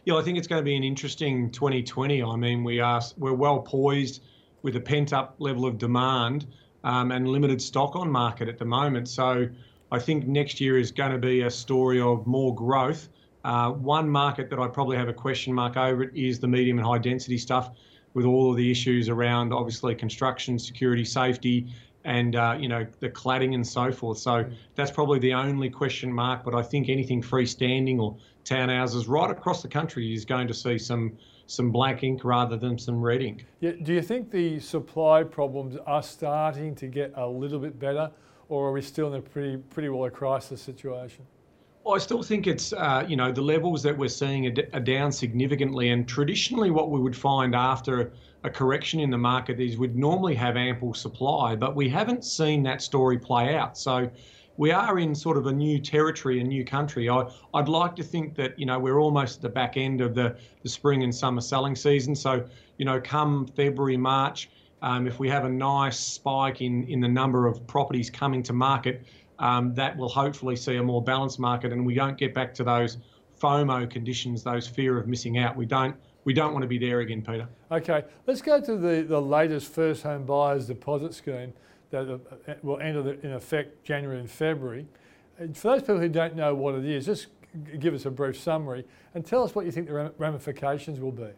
Yeah, 0.07 0.17
I 0.17 0.23
think 0.23 0.39
it's 0.39 0.49
going 0.49 0.61
to 0.61 0.65
be 0.65 0.77
an 0.77 0.85
interesting 0.85 1.51
2020. 1.51 2.23
I 2.23 2.37
mean, 2.37 2.65
we 2.65 2.81
are 2.81 3.03
we're 3.19 3.35
well 3.35 3.61
poised 3.61 4.23
with 4.63 4.77
a 4.77 4.81
pent 4.81 5.13
up 5.13 5.35
level 5.39 5.67
of 5.67 5.77
demand 5.77 6.47
um, 6.85 7.13
and 7.13 7.29
limited 7.29 7.61
stock 7.61 7.97
on 7.97 8.11
market 8.11 8.49
at 8.49 8.57
the 8.57 8.65
moment. 8.65 9.11
So 9.11 9.51
I 9.93 9.99
think 9.99 10.27
next 10.27 10.59
year 10.59 10.79
is 10.79 10.91
going 10.91 11.13
to 11.13 11.19
be 11.19 11.43
a 11.43 11.51
story 11.51 12.01
of 12.01 12.27
more 12.27 12.55
growth. 12.55 13.11
Uh, 13.45 13.73
one 13.73 14.09
market 14.09 14.49
that 14.49 14.59
I 14.59 14.67
probably 14.67 14.97
have 14.97 15.09
a 15.09 15.13
question 15.13 15.53
mark 15.53 15.77
over 15.77 16.05
it 16.05 16.15
is 16.15 16.41
the 16.41 16.49
medium 16.49 16.79
and 16.79 16.87
high 16.87 16.97
density 16.97 17.37
stuff, 17.37 17.71
with 18.15 18.25
all 18.25 18.51
of 18.51 18.57
the 18.57 18.71
issues 18.71 19.11
around 19.11 19.53
obviously 19.53 19.95
construction, 19.95 20.59
security, 20.59 21.05
safety, 21.05 21.67
and 22.05 22.37
uh, 22.37 22.57
you 22.59 22.69
know 22.69 22.87
the 23.01 23.11
cladding 23.11 23.55
and 23.55 23.67
so 23.67 23.93
forth. 23.93 24.17
So 24.17 24.47
that's 24.77 24.91
probably 24.91 25.19
the 25.19 25.35
only 25.35 25.69
question 25.69 26.11
mark. 26.11 26.43
But 26.43 26.55
I 26.55 26.63
think 26.63 26.89
anything 26.89 27.23
freestanding 27.23 27.99
or 27.99 28.17
townhouses 28.47 29.09
right 29.09 29.31
across 29.31 29.61
the 29.61 29.69
country 29.69 30.15
is 30.15 30.25
going 30.25 30.49
to 30.49 30.55
see 30.55 30.79
some 30.79 31.19
some 31.47 31.71
black 31.71 32.03
ink 32.03 32.25
rather 32.25 32.57
than 32.57 32.79
some 32.79 33.03
red 33.03 33.21
ink. 33.21 33.45
Yeah, 33.61 33.73
do 33.83 33.93
you 33.93 34.03
think 34.03 34.31
the 34.31 34.59
supply 34.59 35.23
problems 35.23 35.77
are 35.87 36.03
starting 36.03 36.75
to 36.77 36.87
get 36.87 37.13
a 37.15 37.27
little 37.27 37.59
bit 37.59 37.79
better, 37.79 38.11
or 38.53 38.69
are 38.69 38.73
we 38.73 38.83
still 38.83 39.07
in 39.09 39.15
a 39.15 39.23
pretty 39.23 39.57
pretty 39.57 39.89
well 39.89 40.05
a 40.05 40.11
crisis 40.11 40.61
situation? 40.61 41.25
Well, 41.85 41.97
I 41.97 41.99
still 41.99 42.23
think 42.23 42.47
it's, 42.47 42.73
uh, 42.73 43.05
you 43.09 43.17
know, 43.17 43.33
the 43.33 43.41
levels 43.41 43.83
that 43.83 43.97
we're 43.97 44.09
seeing 44.09 44.47
are, 44.47 44.63
are 44.75 44.81
down 44.81 45.11
significantly. 45.11 45.89
And 45.89 46.07
traditionally, 46.07 46.71
what 46.71 46.91
we 46.91 47.01
would 47.01 47.17
find 47.17 47.57
after 47.57 48.13
a 48.45 48.51
correction 48.51 49.01
in 49.01 49.11
the 49.11 49.19
market 49.19 49.59
is 49.59 49.79
we'd 49.79 49.97
normally 49.97 50.35
have 50.35 50.57
ample 50.57 50.95
supply, 50.95 51.57
but 51.57 51.75
we 51.75 51.89
haven't 51.89 52.25
seen 52.25 52.63
that 52.65 52.83
story 52.83 53.19
play 53.19 53.57
out. 53.57 53.77
So 53.77 54.09
we 54.59 54.71
are 54.71 54.99
in 54.99 55.15
sort 55.15 55.39
of 55.39 55.47
a 55.47 55.53
new 55.53 55.81
territory, 55.81 56.41
a 56.41 56.45
new 56.45 56.65
country. 56.65 57.09
I, 57.09 57.29
I'd 57.55 57.69
like 57.69 57.97
to 57.97 58.05
think 58.05 58.37
that, 58.37 58.57
you 58.59 58.67
know, 58.67 58.79
we're 58.79 59.01
almost 59.01 59.37
at 59.37 59.43
the 59.43 59.49
back 59.49 59.77
end 59.77 60.01
of 60.01 60.15
the, 60.15 60.37
the 60.63 60.69
spring 60.69 61.03
and 61.03 61.13
summer 61.13 61.41
selling 61.41 61.75
season. 61.75 62.15
So, 62.15 62.45
you 62.77 62.85
know, 62.85 63.01
come 63.01 63.47
February, 63.47 63.97
March, 63.97 64.51
um, 64.83 65.07
if 65.07 65.19
we 65.19 65.29
have 65.29 65.45
a 65.45 65.49
nice 65.49 65.99
spike 65.99 66.61
in, 66.61 66.85
in 66.89 67.01
the 67.01 67.09
number 67.09 67.47
of 67.47 67.67
properties 67.67 68.11
coming 68.11 68.43
to 68.43 68.53
market, 68.53 69.07
um, 69.39 69.75
that 69.75 69.97
will 69.97 70.09
hopefully 70.09 70.57
see 70.57 70.77
a 70.77 70.83
more 70.83 71.03
balanced 71.03 71.39
market 71.39 71.73
and 71.73 71.87
we 71.87 71.95
don't 71.95 72.19
get 72.19 72.35
back 72.35 72.53
to 72.55 72.65
those 72.65 72.99
FOMO 73.41 73.89
conditions, 73.91 74.43
those 74.43 74.69
fear 74.69 74.99
of 74.99 75.07
missing 75.09 75.39
out. 75.39 75.57
We 75.57 75.67
don't 75.67 75.97
we 76.25 76.33
don't 76.33 76.53
want 76.53 76.63
to 76.63 76.69
be 76.69 76.79
there 76.79 77.01
again, 77.01 77.21
Peter. 77.21 77.49
Okay, 77.73 78.05
let's 78.29 78.41
go 78.41 78.61
to 78.61 78.77
the, 78.77 79.03
the 79.03 79.21
latest 79.21 79.73
first 79.73 80.05
home 80.05 80.25
buyers 80.25 80.67
deposit 80.67 81.15
scheme 81.15 81.53
that 81.91 82.09
uh, 82.09 82.55
will 82.63 82.79
enter 82.79 83.03
the, 83.03 83.21
in 83.27 83.33
effect 83.33 83.85
January 83.85 84.21
and 84.21 84.31
February. 84.31 84.87
And 85.39 85.57
for 85.57 85.73
those 85.73 85.81
people 85.81 85.99
who 85.99 86.09
don't 86.09 86.37
know 86.37 86.55
what 86.55 86.77
it 86.77 86.85
is, 86.85 87.07
just 87.07 87.27
give 87.81 87.93
us 87.93 88.07
a 88.07 88.11
brief 88.11 88.39
summary 88.39 88.85
and 89.15 89.27
tell 89.27 89.43
us 89.43 89.55
what 89.57 89.67
you 89.67 89.73
think 89.73 89.89
the 89.89 90.13
ramifications 90.17 91.01
will 91.01 91.11
be. 91.11 91.31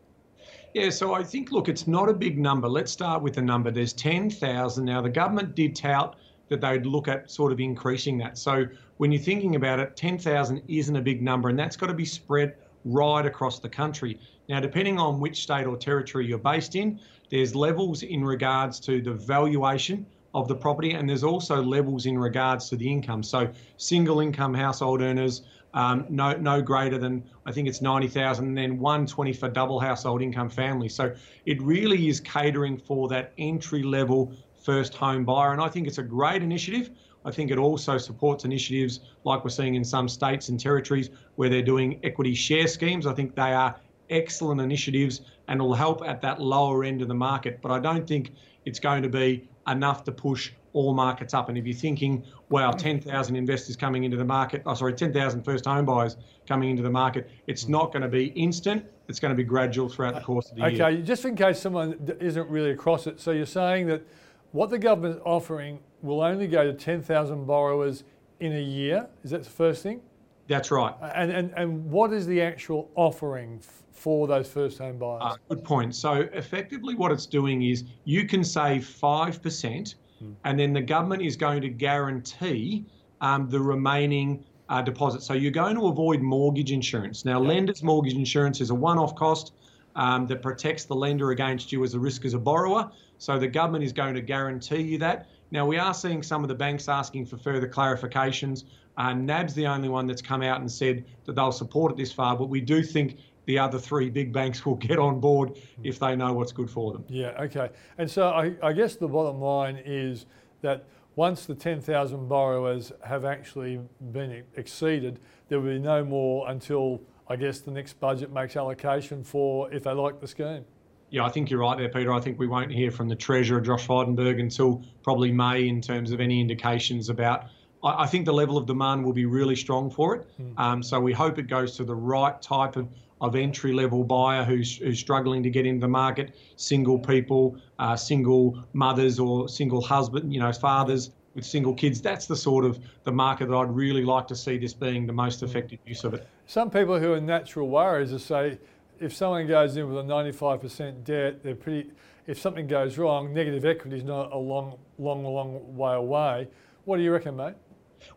Yeah, 0.74 0.90
so 0.90 1.14
I 1.14 1.22
think, 1.22 1.52
look, 1.52 1.68
it's 1.68 1.86
not 1.86 2.08
a 2.08 2.12
big 2.12 2.36
number. 2.36 2.68
Let's 2.68 2.90
start 2.90 3.22
with 3.22 3.34
the 3.34 3.42
number. 3.42 3.70
There's 3.70 3.92
10,000. 3.92 4.84
Now, 4.84 5.00
the 5.00 5.08
government 5.08 5.54
did 5.54 5.76
tout 5.76 6.16
that 6.48 6.60
they'd 6.60 6.84
look 6.84 7.06
at 7.06 7.30
sort 7.30 7.52
of 7.52 7.60
increasing 7.60 8.18
that. 8.18 8.36
So 8.36 8.66
when 8.96 9.12
you're 9.12 9.22
thinking 9.22 9.54
about 9.54 9.78
it, 9.78 9.96
10,000 9.96 10.62
isn't 10.66 10.96
a 10.96 11.00
big 11.00 11.22
number, 11.22 11.48
and 11.48 11.56
that's 11.56 11.76
got 11.76 11.86
to 11.86 11.94
be 11.94 12.04
spread 12.04 12.56
right 12.84 13.24
across 13.24 13.60
the 13.60 13.68
country. 13.68 14.18
Now, 14.48 14.58
depending 14.58 14.98
on 14.98 15.20
which 15.20 15.44
state 15.44 15.64
or 15.64 15.76
territory 15.76 16.26
you're 16.26 16.38
based 16.38 16.74
in, 16.74 16.98
there's 17.30 17.54
levels 17.54 18.02
in 18.02 18.24
regards 18.24 18.80
to 18.80 19.00
the 19.00 19.12
valuation 19.12 20.04
of 20.34 20.48
the 20.48 20.56
property, 20.56 20.90
and 20.94 21.08
there's 21.08 21.22
also 21.22 21.62
levels 21.62 22.06
in 22.06 22.18
regards 22.18 22.68
to 22.70 22.76
the 22.76 22.90
income. 22.90 23.22
So, 23.22 23.48
single 23.76 24.18
income 24.18 24.52
household 24.52 25.02
earners, 25.02 25.42
um, 25.74 26.06
no 26.08 26.32
no 26.36 26.62
greater 26.62 26.98
than 26.98 27.22
I 27.44 27.52
think 27.52 27.68
it's 27.68 27.82
ninety 27.82 28.08
thousand, 28.08 28.46
and 28.46 28.56
then 28.56 28.78
one 28.78 29.06
twenty 29.06 29.32
for 29.32 29.48
double 29.48 29.78
household 29.78 30.22
income 30.22 30.48
families. 30.48 30.94
So, 30.94 31.14
it 31.46 31.60
really 31.60 32.08
is 32.08 32.20
catering 32.20 32.78
for 32.78 33.08
that 33.08 33.32
entry 33.38 33.82
level 33.82 34.32
first 34.64 34.94
home 34.94 35.24
buyer, 35.24 35.52
and 35.52 35.60
I 35.60 35.68
think 35.68 35.86
it's 35.86 35.98
a 35.98 36.02
great 36.02 36.42
initiative. 36.42 36.90
I 37.26 37.30
think 37.30 37.50
it 37.50 37.58
also 37.58 37.98
supports 37.98 38.44
initiatives 38.44 39.00
like 39.24 39.44
we're 39.44 39.50
seeing 39.50 39.74
in 39.74 39.84
some 39.84 40.08
states 40.08 40.48
and 40.48 40.60
territories 40.60 41.10
where 41.36 41.48
they're 41.48 41.62
doing 41.62 41.98
equity 42.02 42.34
share 42.34 42.66
schemes. 42.66 43.06
I 43.06 43.14
think 43.14 43.34
they 43.34 43.52
are 43.52 43.76
excellent 44.10 44.60
initiatives 44.60 45.22
and 45.48 45.60
will 45.60 45.74
help 45.74 46.02
at 46.06 46.20
that 46.20 46.40
lower 46.40 46.84
end 46.84 47.02
of 47.02 47.08
the 47.08 47.14
market. 47.14 47.60
But 47.62 47.72
I 47.72 47.78
don't 47.78 48.06
think 48.06 48.32
it's 48.64 48.78
going 48.78 49.02
to 49.02 49.08
be 49.08 49.48
enough 49.66 50.04
to 50.04 50.12
push 50.12 50.52
all 50.74 50.92
markets 50.92 51.32
up. 51.32 51.48
And 51.48 51.56
if 51.56 51.64
you're 51.64 51.74
thinking, 51.74 52.22
wow, 52.50 52.70
hmm. 52.70 52.76
10,000 52.76 53.36
investors 53.36 53.76
coming 53.76 54.04
into 54.04 54.18
the 54.18 54.24
market, 54.24 54.62
oh, 54.66 54.74
sorry, 54.74 54.92
10,000 54.92 55.42
first 55.42 55.64
home 55.64 55.86
buyers 55.86 56.18
coming 56.46 56.68
into 56.68 56.82
the 56.82 56.90
market, 56.90 57.30
it's 57.46 57.64
hmm. 57.64 57.72
not 57.72 57.92
going 57.92 58.02
to 58.02 58.08
be 58.08 58.26
instant. 58.26 58.84
It's 59.08 59.20
going 59.20 59.30
to 59.30 59.36
be 59.36 59.44
gradual 59.44 59.88
throughout 59.88 60.14
the 60.14 60.20
uh, 60.20 60.24
course 60.24 60.50
of 60.50 60.56
the 60.56 60.64
okay, 60.64 60.76
year. 60.76 60.86
Okay, 60.86 61.02
just 61.02 61.24
in 61.24 61.36
case 61.36 61.58
someone 61.58 62.16
isn't 62.20 62.48
really 62.48 62.70
across 62.70 63.06
it. 63.06 63.20
So 63.20 63.30
you're 63.30 63.46
saying 63.46 63.86
that 63.86 64.06
what 64.52 64.70
the 64.70 64.78
government's 64.78 65.20
offering 65.24 65.80
will 66.02 66.22
only 66.22 66.46
go 66.46 66.64
to 66.64 66.72
10,000 66.72 67.46
borrowers 67.46 68.04
in 68.40 68.52
a 68.52 68.62
year. 68.62 69.08
Is 69.22 69.30
that 69.30 69.44
the 69.44 69.50
first 69.50 69.82
thing? 69.82 70.00
That's 70.46 70.70
right. 70.70 70.94
And, 71.14 71.30
and, 71.30 71.52
and 71.56 71.90
what 71.90 72.12
is 72.12 72.26
the 72.26 72.42
actual 72.42 72.90
offering 72.94 73.60
for 73.92 74.26
those 74.26 74.48
first 74.48 74.78
home 74.78 74.98
buyers? 74.98 75.22
Uh, 75.24 75.36
good 75.48 75.64
point. 75.64 75.94
So, 75.94 76.28
effectively, 76.32 76.94
what 76.94 77.12
it's 77.12 77.26
doing 77.26 77.62
is 77.62 77.84
you 78.04 78.26
can 78.26 78.44
save 78.44 78.82
5% 78.82 79.94
Mm. 80.22 80.34
And 80.44 80.58
then 80.58 80.72
the 80.72 80.82
government 80.82 81.22
is 81.22 81.36
going 81.36 81.62
to 81.62 81.68
guarantee 81.68 82.84
um, 83.20 83.48
the 83.48 83.60
remaining 83.60 84.44
uh, 84.68 84.82
deposit. 84.82 85.22
So 85.22 85.34
you're 85.34 85.52
going 85.52 85.76
to 85.76 85.86
avoid 85.86 86.20
mortgage 86.20 86.72
insurance. 86.72 87.24
Now, 87.24 87.40
yep. 87.40 87.48
lender's 87.48 87.82
mortgage 87.82 88.14
insurance 88.14 88.60
is 88.60 88.70
a 88.70 88.74
one 88.74 88.98
off 88.98 89.14
cost 89.14 89.52
um, 89.96 90.26
that 90.26 90.42
protects 90.42 90.84
the 90.84 90.94
lender 90.94 91.30
against 91.30 91.72
you 91.72 91.84
as 91.84 91.94
a 91.94 91.98
risk 91.98 92.24
as 92.24 92.34
a 92.34 92.38
borrower. 92.38 92.90
So 93.18 93.38
the 93.38 93.48
government 93.48 93.84
is 93.84 93.92
going 93.92 94.14
to 94.14 94.20
guarantee 94.20 94.82
you 94.82 94.98
that. 94.98 95.28
Now, 95.50 95.66
we 95.66 95.78
are 95.78 95.94
seeing 95.94 96.22
some 96.22 96.42
of 96.42 96.48
the 96.48 96.54
banks 96.54 96.88
asking 96.88 97.26
for 97.26 97.36
further 97.36 97.68
clarifications. 97.68 98.64
Uh, 98.96 99.12
NAB's 99.12 99.54
the 99.54 99.66
only 99.66 99.88
one 99.88 100.06
that's 100.06 100.22
come 100.22 100.42
out 100.42 100.60
and 100.60 100.70
said 100.70 101.04
that 101.24 101.34
they'll 101.34 101.52
support 101.52 101.92
it 101.92 101.96
this 101.96 102.12
far, 102.12 102.36
but 102.36 102.48
we 102.48 102.60
do 102.60 102.82
think 102.82 103.18
the 103.46 103.58
other 103.58 103.78
three 103.78 104.10
big 104.10 104.32
banks 104.32 104.64
will 104.64 104.76
get 104.76 104.98
on 104.98 105.20
board 105.20 105.58
if 105.82 105.98
they 105.98 106.16
know 106.16 106.32
what's 106.32 106.52
good 106.52 106.70
for 106.70 106.92
them. 106.92 107.04
Yeah, 107.08 107.32
okay. 107.40 107.70
And 107.98 108.10
so 108.10 108.28
I, 108.28 108.54
I 108.62 108.72
guess 108.72 108.96
the 108.96 109.08
bottom 109.08 109.40
line 109.40 109.80
is 109.84 110.26
that 110.62 110.86
once 111.16 111.46
the 111.46 111.54
10,000 111.54 112.28
borrowers 112.28 112.92
have 113.04 113.24
actually 113.24 113.80
been 114.12 114.42
exceeded, 114.56 115.20
there 115.48 115.60
will 115.60 115.74
be 115.74 115.78
no 115.78 116.04
more 116.04 116.50
until 116.50 117.00
I 117.28 117.36
guess 117.36 117.60
the 117.60 117.70
next 117.70 118.00
budget 118.00 118.32
makes 118.32 118.56
allocation 118.56 119.22
for 119.22 119.72
if 119.72 119.84
they 119.84 119.92
like 119.92 120.20
the 120.20 120.28
scheme. 120.28 120.64
Yeah, 121.10 121.24
I 121.24 121.28
think 121.28 121.48
you're 121.48 121.60
right 121.60 121.78
there, 121.78 121.88
Peter. 121.88 122.12
I 122.12 122.20
think 122.20 122.38
we 122.38 122.46
won't 122.46 122.72
hear 122.72 122.90
from 122.90 123.08
the 123.08 123.14
Treasurer, 123.14 123.60
Josh 123.60 123.86
Frydenberg, 123.86 124.40
until 124.40 124.82
probably 125.02 125.30
May 125.30 125.68
in 125.68 125.80
terms 125.80 126.10
of 126.10 126.20
any 126.20 126.40
indications 126.40 127.08
about. 127.08 127.44
I, 127.84 128.02
I 128.02 128.06
think 128.06 128.24
the 128.24 128.32
level 128.32 128.58
of 128.58 128.66
demand 128.66 129.04
will 129.04 129.12
be 129.12 129.26
really 129.26 129.54
strong 129.54 129.90
for 129.90 130.16
it. 130.16 130.26
Mm. 130.40 130.58
Um, 130.58 130.82
so 130.82 130.98
we 130.98 131.12
hope 131.12 131.38
it 131.38 131.46
goes 131.46 131.76
to 131.76 131.84
the 131.84 131.94
right 131.94 132.40
type 132.42 132.76
of, 132.76 132.88
of 133.20 133.36
entry 133.36 133.72
level 133.72 134.04
buyer 134.04 134.44
who's, 134.44 134.78
who's 134.78 134.98
struggling 134.98 135.42
to 135.42 135.50
get 135.50 135.66
into 135.66 135.80
the 135.80 135.88
market, 135.88 136.34
single 136.56 136.98
people, 136.98 137.56
uh, 137.78 137.96
single 137.96 138.62
mothers 138.72 139.18
or 139.18 139.48
single 139.48 139.80
husband, 139.80 140.32
you 140.32 140.40
know, 140.40 140.52
fathers 140.52 141.10
with 141.34 141.44
single 141.44 141.74
kids. 141.74 142.00
That's 142.00 142.26
the 142.26 142.36
sort 142.36 142.64
of 142.64 142.78
the 143.04 143.12
market 143.12 143.48
that 143.48 143.54
I'd 143.54 143.70
really 143.70 144.04
like 144.04 144.26
to 144.28 144.36
see 144.36 144.58
this 144.58 144.74
being 144.74 145.06
the 145.06 145.12
most 145.12 145.42
effective 145.42 145.78
use 145.86 146.04
of 146.04 146.14
it. 146.14 146.26
Some 146.46 146.70
people 146.70 146.98
who 146.98 147.12
are 147.12 147.20
natural 147.20 147.68
worriers 147.68 148.12
will 148.12 148.18
say 148.18 148.58
if 149.00 149.14
someone 149.14 149.46
goes 149.46 149.76
in 149.76 149.88
with 149.88 149.98
a 149.98 150.08
95% 150.08 151.04
debt, 151.04 151.42
they're 151.42 151.54
pretty. 151.54 151.90
If 152.26 152.40
something 152.40 152.66
goes 152.66 152.96
wrong, 152.96 153.34
negative 153.34 153.64
equity 153.66 153.98
is 153.98 154.04
not 154.04 154.32
a 154.32 154.38
long, 154.38 154.78
long, 154.98 155.24
long 155.24 155.76
way 155.76 155.94
away. 155.94 156.48
What 156.84 156.96
do 156.96 157.02
you 157.02 157.12
reckon, 157.12 157.36
mate? 157.36 157.54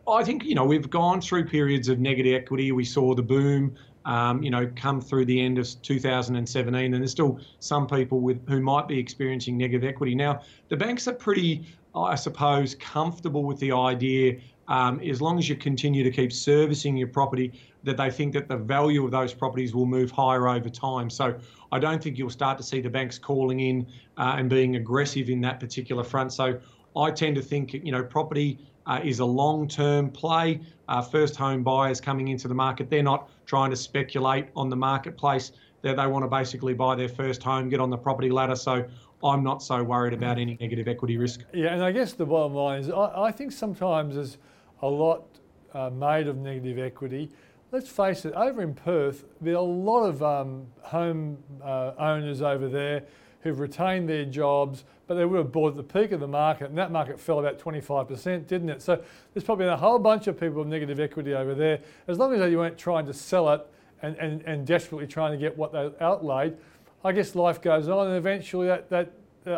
I 0.08 0.24
think 0.24 0.44
you 0.44 0.56
know 0.56 0.66
we've 0.66 0.90
gone 0.90 1.22
through 1.22 1.46
periods 1.46 1.90
of 1.90 2.00
negative 2.00 2.34
equity. 2.34 2.72
We 2.72 2.86
saw 2.86 3.14
the 3.14 3.24
boom, 3.24 3.76
um, 4.06 4.42
you 4.42 4.50
know, 4.50 4.72
come 4.76 5.02
through 5.02 5.26
the 5.26 5.40
end 5.40 5.58
of 5.58 5.68
2017, 5.82 6.94
and 6.94 7.04
there's 7.04 7.12
still 7.12 7.40
some 7.60 7.88
people 7.88 8.22
with 8.22 8.48
who 8.48 8.62
might 8.62 8.88
be 8.88 8.98
experiencing 8.98 9.58
negative 9.58 9.88
equity. 9.88 10.16
Now, 10.16 10.42
the 10.70 10.78
banks 10.78 11.08
are 11.08 11.14
pretty, 11.14 11.66
I 11.94 12.16
suppose, 12.16 12.76
comfortable 12.76 13.44
with 13.44 13.60
the 13.60 13.72
idea 13.72 14.40
um, 14.68 15.00
as 15.00 15.22
long 15.22 15.40
as 15.40 15.48
you 15.48 15.56
continue 15.56 16.04
to 16.04 16.12
keep 16.12 16.32
servicing 16.32 16.98
your 16.98 17.08
property 17.08 17.54
that 17.84 17.98
they 17.98 18.12
think 18.12 18.34
that 18.34 18.48
the 18.48 18.58
value 18.58 19.06
of 19.06 19.12
those 19.12 19.34
properties 19.34 19.74
will 19.74 19.86
move 19.86 20.12
higher 20.12 20.48
over 20.48 20.70
time. 20.70 21.10
So 21.10 21.38
I 21.72 21.80
don't 21.80 22.04
think 22.04 22.18
you'll 22.18 22.30
start 22.30 22.58
to 22.58 22.64
see 22.64 22.82
the 22.82 22.90
banks 22.90 23.18
calling 23.18 23.60
in 23.62 23.88
uh, 24.18 24.36
and 24.38 24.50
being 24.50 24.76
aggressive 24.76 25.30
in 25.30 25.42
that 25.42 25.60
particular 25.60 26.04
front. 26.04 26.34
So 26.34 26.60
I 26.96 27.12
tend 27.12 27.36
to 27.36 27.42
think, 27.42 27.74
you 27.74 27.92
know, 27.92 28.04
property 28.04 28.60
uh, 28.88 29.00
is 29.04 29.20
a 29.20 29.26
long-term 29.26 30.10
play. 30.10 30.62
Uh, 30.88 31.02
first 31.02 31.36
home 31.36 31.64
buyers 31.64 32.02
coming 32.02 32.30
into 32.30 32.48
the 32.48 32.54
market, 32.54 32.90
they're 32.90 33.04
not 33.04 33.30
trying 33.46 33.70
to 33.70 33.76
speculate 33.76 34.48
on 34.56 34.70
the 34.70 34.76
marketplace. 34.76 35.52
They, 35.82 35.94
they 35.94 36.08
want 36.08 36.24
to 36.24 36.30
basically 36.30 36.74
buy 36.74 36.96
their 36.96 37.10
first 37.10 37.44
home, 37.44 37.70
get 37.70 37.80
on 37.80 37.90
the 37.90 37.98
property 37.98 38.30
ladder. 38.30 38.56
So 38.56 38.86
I'm 39.24 39.44
not 39.44 39.62
so 39.62 39.84
worried 39.84 40.14
about 40.14 40.40
any 40.40 40.58
negative 40.60 40.88
equity 40.88 41.18
risk. 41.18 41.42
Yeah, 41.54 41.74
and 41.74 41.84
I 41.84 41.92
guess 41.92 42.14
the 42.14 42.26
bottom 42.26 42.54
line 42.54 42.80
is 42.82 42.90
I, 42.90 43.24
I 43.24 43.32
think 43.32 43.52
sometimes 43.52 44.16
there's 44.16 44.38
a 44.82 44.88
lot 44.88 45.26
uh, 45.74 45.90
made 45.90 46.28
of 46.28 46.38
negative 46.38 46.80
equity 46.80 47.30
let's 47.72 47.90
face 47.90 48.26
it, 48.26 48.34
over 48.34 48.62
in 48.62 48.74
Perth, 48.74 49.26
there 49.42 49.54
are 49.54 49.58
a 49.58 49.62
lot 49.62 50.04
of 50.04 50.24
um, 50.24 50.68
home 50.82 51.38
uh, 51.64 51.92
owners 51.98 52.42
over 52.42 52.68
there 52.70 53.04
who've 53.42 53.60
retained 53.60 54.10
their 54.10 54.26
jobs, 54.26 54.84
but 55.08 55.16
they 55.16 55.26
would 55.26 55.38
have 55.38 55.52
bought 55.52 55.70
at 55.70 55.78
the 55.78 55.84
peak 55.84 56.12
of 56.12 56.20
the 56.20 56.28
market, 56.28 56.70
and 56.70 56.78
that 56.78 56.92
market 56.92 57.20
fell 57.20 57.40
about 57.40 57.60
25%, 57.60 58.48
didn't 58.48 58.70
it? 58.70 58.82
So 58.82 59.02
there's 59.34 59.44
probably 59.44 59.68
a 59.68 59.78
whole 59.78 60.00
bunch 60.00 60.28
of 60.28 60.40
people 60.40 60.60
with 60.60 60.68
negative 60.68 61.00
equity 61.00 61.34
over 61.34 61.56
there. 61.56 61.80
As 62.08 62.18
long 62.18 62.34
as 62.34 62.40
they 62.40 62.56
weren't 62.56 62.78
trying 62.78 63.06
to 63.06 63.14
sell 63.14 63.50
it 63.54 63.66
and, 64.02 64.16
and, 64.18 64.42
and 64.44 64.68
desperately 64.68 65.08
trying 65.08 65.32
to 65.32 65.38
get 65.38 65.58
what 65.58 65.72
they 65.72 65.90
outlaid, 66.02 66.58
I 67.04 67.12
guess 67.12 67.36
life 67.36 67.62
goes 67.62 67.88
on, 67.88 68.08
and 68.08 68.18
eventually 68.18 68.68
that, 68.68 68.90
that 68.90 69.12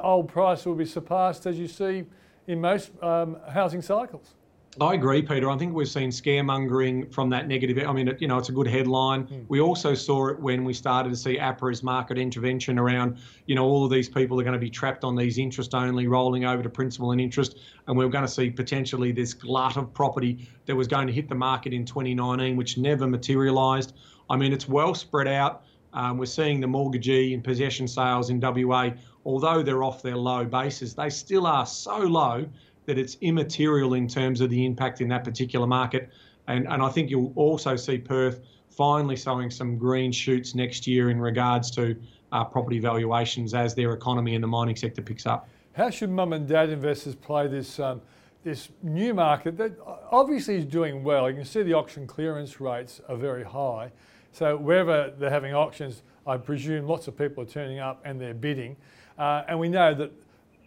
old 0.04 0.28
price 0.28 0.66
will 0.66 0.76
be 0.76 0.86
surpassed, 0.86 1.46
as 1.46 1.58
you 1.58 1.68
see 1.68 2.06
in 2.48 2.62
most 2.62 2.92
um, 3.04 3.38
housing 3.50 3.82
cycles. 3.82 4.36
I 4.80 4.94
agree, 4.94 5.22
Peter. 5.24 5.50
I 5.50 5.58
think 5.58 5.74
we've 5.74 5.90
seen 5.90 6.10
scaremongering 6.10 7.12
from 7.12 7.30
that 7.32 7.48
negative. 7.48 7.86
I 7.86 7.92
mean, 7.92 8.16
you 8.20 8.28
know, 8.28 8.38
it's 8.38 8.50
a 8.50 8.54
good 8.54 8.68
headline. 8.68 9.26
Mm. 9.26 9.46
We 9.50 9.60
also 9.60 9.96
saw 9.96 10.28
it 10.28 10.40
when 10.40 10.64
we 10.64 10.74
started 10.74 11.10
to 11.10 11.16
see 11.16 11.38
APRA's 11.38 11.82
market 11.82 12.18
intervention 12.18 12.78
around, 12.78 13.18
you 13.48 13.56
know, 13.56 13.66
all 13.66 13.84
of 13.84 13.92
these 13.92 14.08
people 14.08 14.40
are 14.40 14.44
going 14.44 14.54
to 14.54 14.60
be 14.60 14.70
trapped 14.70 15.04
on 15.04 15.16
these 15.16 15.38
interest 15.40 15.74
only, 15.74 16.08
rolling 16.08 16.46
over 16.46 16.62
to 16.62 16.70
principal 16.70 17.12
and 17.12 17.20
interest. 17.20 17.58
And 17.88 17.98
we 17.98 18.06
are 18.06 18.10
going 18.10 18.26
to 18.26 18.32
see 18.32 18.52
potentially 18.52 19.12
this 19.12 19.34
glut 19.34 19.76
of 19.76 19.92
property 19.94 20.48
that 20.66 20.76
was 20.76 20.88
going 20.88 21.08
to 21.08 21.14
hit 21.14 21.28
the 21.28 21.36
market 21.36 21.74
in 21.74 21.84
2019, 21.84 22.56
which 22.56 22.78
never 22.78 23.08
materialised. 23.08 23.94
I 24.30 24.38
mean, 24.38 24.54
it's 24.54 24.70
well 24.70 24.94
spread 24.94 25.28
out. 25.28 25.64
Um, 25.94 26.20
we're 26.20 26.28
seeing 26.28 26.60
the 26.60 26.68
mortgagee 26.68 27.34
and 27.34 27.44
possession 27.44 27.88
sales 27.88 28.30
in 28.30 28.40
WA, 28.40 28.92
although 29.26 29.64
they're 29.64 29.84
off 29.84 30.04
their 30.04 30.16
low 30.16 30.46
bases, 30.46 30.94
they 30.94 31.10
still 31.10 31.48
are 31.48 31.66
so 31.66 31.98
low 31.98 32.46
that 32.90 32.98
it's 32.98 33.18
immaterial 33.22 33.94
in 33.94 34.08
terms 34.08 34.42
of 34.42 34.50
the 34.50 34.66
impact 34.66 35.00
in 35.00 35.08
that 35.10 35.24
particular 35.24 35.68
market. 35.68 36.10
And, 36.48 36.68
and 36.68 36.82
I 36.82 36.90
think 36.90 37.12
you'll 37.12 37.32
also 37.36 37.76
see 37.76 38.00
Perth 38.00 38.42
finally 38.72 39.16
sowing 39.16 39.52
some 39.52 39.78
green 39.78 40.12
shoots 40.12 40.56
next 40.56 40.88
year 40.88 41.12
in 41.12 41.22
regards 41.22 41.70
to 41.72 41.96
uh, 42.32 42.44
property 42.44 42.80
valuations 42.80 43.54
as 43.54 43.76
their 43.76 43.94
economy 43.94 44.34
in 44.34 44.42
the 44.42 44.48
mining 44.48 44.76
sector 44.76 45.04
picks 45.04 45.28
up. 45.28 45.48
How 45.74 45.92
should 45.92 46.10
mum 46.10 46.34
and 46.34 46.48
dad 46.48 46.72
investors 46.72 47.14
play 47.14 47.48
this 47.48 47.80
um, 47.80 48.02
this 48.44 48.70
new 48.82 49.14
market 49.14 49.58
that 49.58 49.74
obviously 50.10 50.56
is 50.56 50.66
doing 50.66 51.04
well? 51.04 51.30
You 51.30 51.36
can 51.36 51.46
see 51.46 51.62
the 51.62 51.74
auction 51.74 52.08
clearance 52.08 52.60
rates 52.60 53.02
are 53.08 53.18
very 53.18 53.44
high. 53.44 53.92
So 54.32 54.58
wherever 54.58 55.14
they're 55.16 55.30
having 55.30 55.54
auctions, 55.54 56.02
I 56.26 56.38
presume 56.38 56.88
lots 56.88 57.08
of 57.08 57.16
people 57.18 57.44
are 57.44 57.48
turning 57.48 57.80
up 57.80 58.02
and 58.04 58.20
they're 58.20 58.34
bidding. 58.34 58.78
Uh, 59.18 59.44
and 59.48 59.60
we 59.60 59.70
know 59.70 59.94
that 59.94 60.12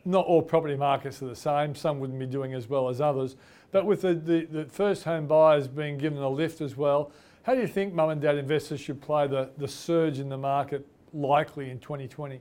not 0.04 0.26
all 0.26 0.42
property 0.42 0.76
markets 0.76 1.22
are 1.22 1.26
the 1.26 1.36
same. 1.36 1.74
Some 1.74 2.00
wouldn't 2.00 2.18
be 2.18 2.26
doing 2.26 2.54
as 2.54 2.68
well 2.68 2.88
as 2.88 3.00
others. 3.00 3.36
But 3.70 3.86
with 3.86 4.02
the, 4.02 4.14
the, 4.14 4.46
the, 4.50 4.64
first 4.66 5.04
home 5.04 5.26
buyers 5.26 5.68
being 5.68 5.96
given 5.98 6.18
a 6.18 6.28
lift 6.28 6.60
as 6.60 6.76
well, 6.76 7.12
how 7.44 7.54
do 7.54 7.60
you 7.60 7.66
think 7.66 7.94
mum 7.94 8.10
and 8.10 8.20
dad 8.20 8.36
investors 8.36 8.80
should 8.80 9.00
play 9.00 9.26
the, 9.26 9.50
the 9.56 9.68
surge 9.68 10.18
in 10.18 10.28
the 10.28 10.36
market 10.36 10.86
likely 11.12 11.70
in 11.70 11.78
2020? 11.78 12.40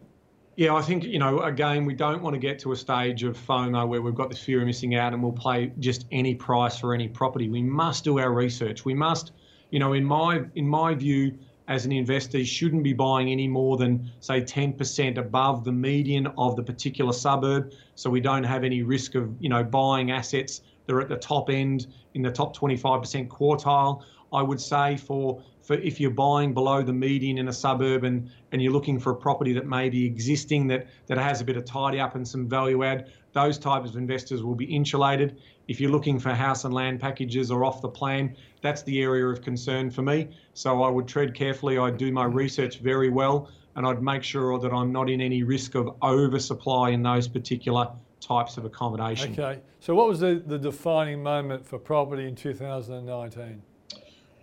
Yeah, 0.57 0.75
I 0.75 0.81
think, 0.81 1.05
you 1.05 1.17
know, 1.17 1.39
again, 1.39 1.85
we 1.85 1.93
don't 1.93 2.21
want 2.21 2.33
to 2.33 2.39
get 2.39 2.59
to 2.59 2.73
a 2.73 2.75
stage 2.75 3.23
of 3.23 3.37
FOMO 3.37 3.87
where 3.87 4.01
we've 4.01 4.13
got 4.13 4.29
this 4.29 4.43
fear 4.43 4.59
of 4.59 4.67
missing 4.67 4.95
out 4.95 5.13
and 5.13 5.23
we'll 5.23 5.31
play 5.31 5.71
just 5.79 6.05
any 6.11 6.35
price 6.35 6.77
for 6.77 6.93
any 6.93 7.07
property. 7.07 7.47
We 7.47 7.63
must 7.63 8.03
do 8.03 8.19
our 8.19 8.33
research. 8.33 8.83
We 8.83 8.93
must, 8.93 9.31
you 9.69 9.79
know, 9.79 9.93
in 9.93 10.03
my 10.03 10.41
in 10.55 10.67
my 10.67 10.93
view, 10.93 11.37
as 11.71 11.85
an 11.85 11.91
investor 11.93 12.37
you 12.37 12.45
shouldn't 12.45 12.83
be 12.83 12.91
buying 12.91 13.31
any 13.31 13.47
more 13.47 13.77
than, 13.77 14.11
say, 14.19 14.41
10% 14.41 15.17
above 15.17 15.63
the 15.63 15.71
median 15.71 16.27
of 16.37 16.57
the 16.57 16.63
particular 16.63 17.13
suburb. 17.13 17.71
So 17.95 18.09
we 18.09 18.19
don't 18.19 18.43
have 18.43 18.65
any 18.65 18.83
risk 18.83 19.15
of, 19.15 19.33
you 19.39 19.47
know, 19.47 19.63
buying 19.63 20.11
assets 20.11 20.61
that 20.85 20.93
are 20.93 20.99
at 20.99 21.07
the 21.07 21.15
top 21.15 21.49
end 21.49 21.87
in 22.13 22.21
the 22.23 22.31
top 22.31 22.55
25% 22.57 23.29
quartile. 23.29 24.03
I 24.33 24.41
would 24.41 24.61
say 24.61 24.97
for 24.97 25.43
for 25.61 25.75
if 25.75 25.99
you're 25.99 26.11
buying 26.11 26.53
below 26.53 26.81
the 26.81 26.93
median 26.93 27.37
in 27.37 27.47
a 27.47 27.53
suburb 27.53 28.03
and, 28.03 28.29
and 28.51 28.61
you're 28.61 28.73
looking 28.73 28.99
for 28.99 29.11
a 29.11 29.15
property 29.15 29.53
that 29.53 29.67
may 29.67 29.89
be 29.89 30.05
existing 30.05 30.67
that, 30.67 30.87
that 31.07 31.17
has 31.17 31.41
a 31.41 31.43
bit 31.43 31.55
of 31.55 31.65
tidy 31.65 31.99
up 31.99 32.15
and 32.15 32.27
some 32.27 32.47
value 32.47 32.83
add, 32.83 33.11
those 33.33 33.57
types 33.57 33.91
of 33.91 33.95
investors 33.95 34.43
will 34.43 34.55
be 34.55 34.65
insulated. 34.65 35.39
If 35.67 35.79
you're 35.79 35.91
looking 35.91 36.19
for 36.19 36.33
house 36.33 36.65
and 36.65 36.73
land 36.73 36.99
packages 36.99 37.51
or 37.51 37.63
off 37.63 37.81
the 37.81 37.89
plan, 37.89 38.35
that's 38.61 38.81
the 38.83 39.01
area 39.01 39.25
of 39.27 39.41
concern 39.41 39.91
for 39.91 40.01
me. 40.01 40.29
So 40.53 40.83
I 40.83 40.89
would 40.89 41.07
tread 41.07 41.35
carefully. 41.35 41.77
I'd 41.77 41.97
do 41.97 42.11
my 42.11 42.25
research 42.25 42.79
very 42.79 43.09
well, 43.09 43.49
and 43.75 43.85
I'd 43.85 44.01
make 44.01 44.23
sure 44.23 44.59
that 44.59 44.73
I'm 44.73 44.91
not 44.91 45.09
in 45.09 45.21
any 45.21 45.43
risk 45.43 45.75
of 45.75 45.95
oversupply 46.01 46.89
in 46.89 47.03
those 47.03 47.27
particular 47.27 47.89
types 48.19 48.57
of 48.57 48.65
accommodation. 48.65 49.33
Okay. 49.33 49.61
So 49.79 49.95
what 49.95 50.07
was 50.07 50.19
the, 50.19 50.43
the 50.45 50.57
defining 50.57 51.23
moment 51.23 51.65
for 51.65 51.79
property 51.79 52.27
in 52.27 52.35
2019? 52.35 53.61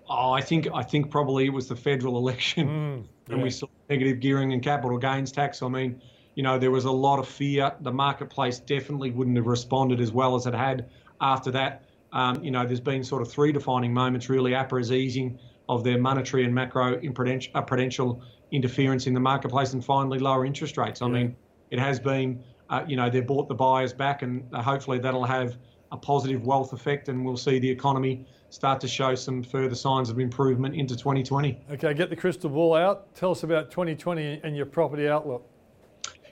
Oh, 0.08 0.32
I 0.32 0.40
think 0.40 0.68
I 0.74 0.82
think 0.82 1.10
probably 1.10 1.46
it 1.46 1.52
was 1.52 1.68
the 1.68 1.76
federal 1.76 2.16
election, 2.22 2.68
mm, 2.68 3.04
yeah. 3.28 3.34
and 3.34 3.42
we 3.42 3.50
saw 3.50 3.66
negative 3.88 4.20
gearing 4.20 4.52
and 4.52 4.62
capital 4.62 4.98
gains 4.98 5.32
tax. 5.32 5.62
I 5.62 5.68
mean, 5.68 6.00
you 6.34 6.42
know, 6.42 6.58
there 6.58 6.70
was 6.70 6.84
a 6.84 6.90
lot 6.90 7.18
of 7.18 7.28
fear. 7.28 7.72
The 7.80 7.92
marketplace 7.92 8.58
definitely 8.58 9.10
wouldn't 9.10 9.36
have 9.36 9.46
responded 9.46 10.00
as 10.00 10.12
well 10.12 10.34
as 10.34 10.46
it 10.46 10.54
had 10.54 10.88
after 11.20 11.50
that. 11.52 11.84
Um, 12.12 12.42
you 12.42 12.50
know, 12.50 12.64
there's 12.64 12.80
been 12.80 13.04
sort 13.04 13.20
of 13.20 13.30
three 13.30 13.52
defining 13.52 13.92
moments 13.92 14.28
really. 14.28 14.52
APRA's 14.52 14.92
easing 14.92 15.38
of 15.68 15.84
their 15.84 15.98
monetary 15.98 16.44
and 16.44 16.54
macro 16.54 16.98
prudential 17.12 18.22
interference 18.50 19.06
in 19.06 19.12
the 19.12 19.20
marketplace, 19.20 19.74
and 19.74 19.84
finally 19.84 20.18
lower 20.18 20.46
interest 20.46 20.78
rates. 20.78 21.02
I 21.02 21.06
yeah. 21.06 21.12
mean, 21.12 21.36
it 21.70 21.78
has 21.78 22.00
been 22.00 22.42
uh, 22.70 22.84
you 22.86 22.96
know, 22.96 23.08
they've 23.08 23.26
bought 23.26 23.48
the 23.48 23.54
buyers 23.54 23.92
back, 23.92 24.22
and 24.22 24.44
uh, 24.52 24.62
hopefully 24.62 24.98
that'll 24.98 25.24
have 25.24 25.56
a 25.90 25.96
positive 25.96 26.44
wealth 26.44 26.72
effect, 26.72 27.08
and 27.08 27.24
we'll 27.24 27.36
see 27.36 27.58
the 27.58 27.70
economy 27.70 28.26
start 28.50 28.80
to 28.80 28.88
show 28.88 29.14
some 29.14 29.42
further 29.42 29.74
signs 29.74 30.10
of 30.10 30.18
improvement 30.18 30.74
into 30.74 30.96
2020. 30.96 31.58
Okay, 31.72 31.94
get 31.94 32.10
the 32.10 32.16
crystal 32.16 32.50
ball 32.50 32.74
out. 32.74 33.14
Tell 33.14 33.30
us 33.30 33.42
about 33.42 33.70
2020 33.70 34.40
and 34.42 34.56
your 34.56 34.66
property 34.66 35.08
outlook. 35.08 35.46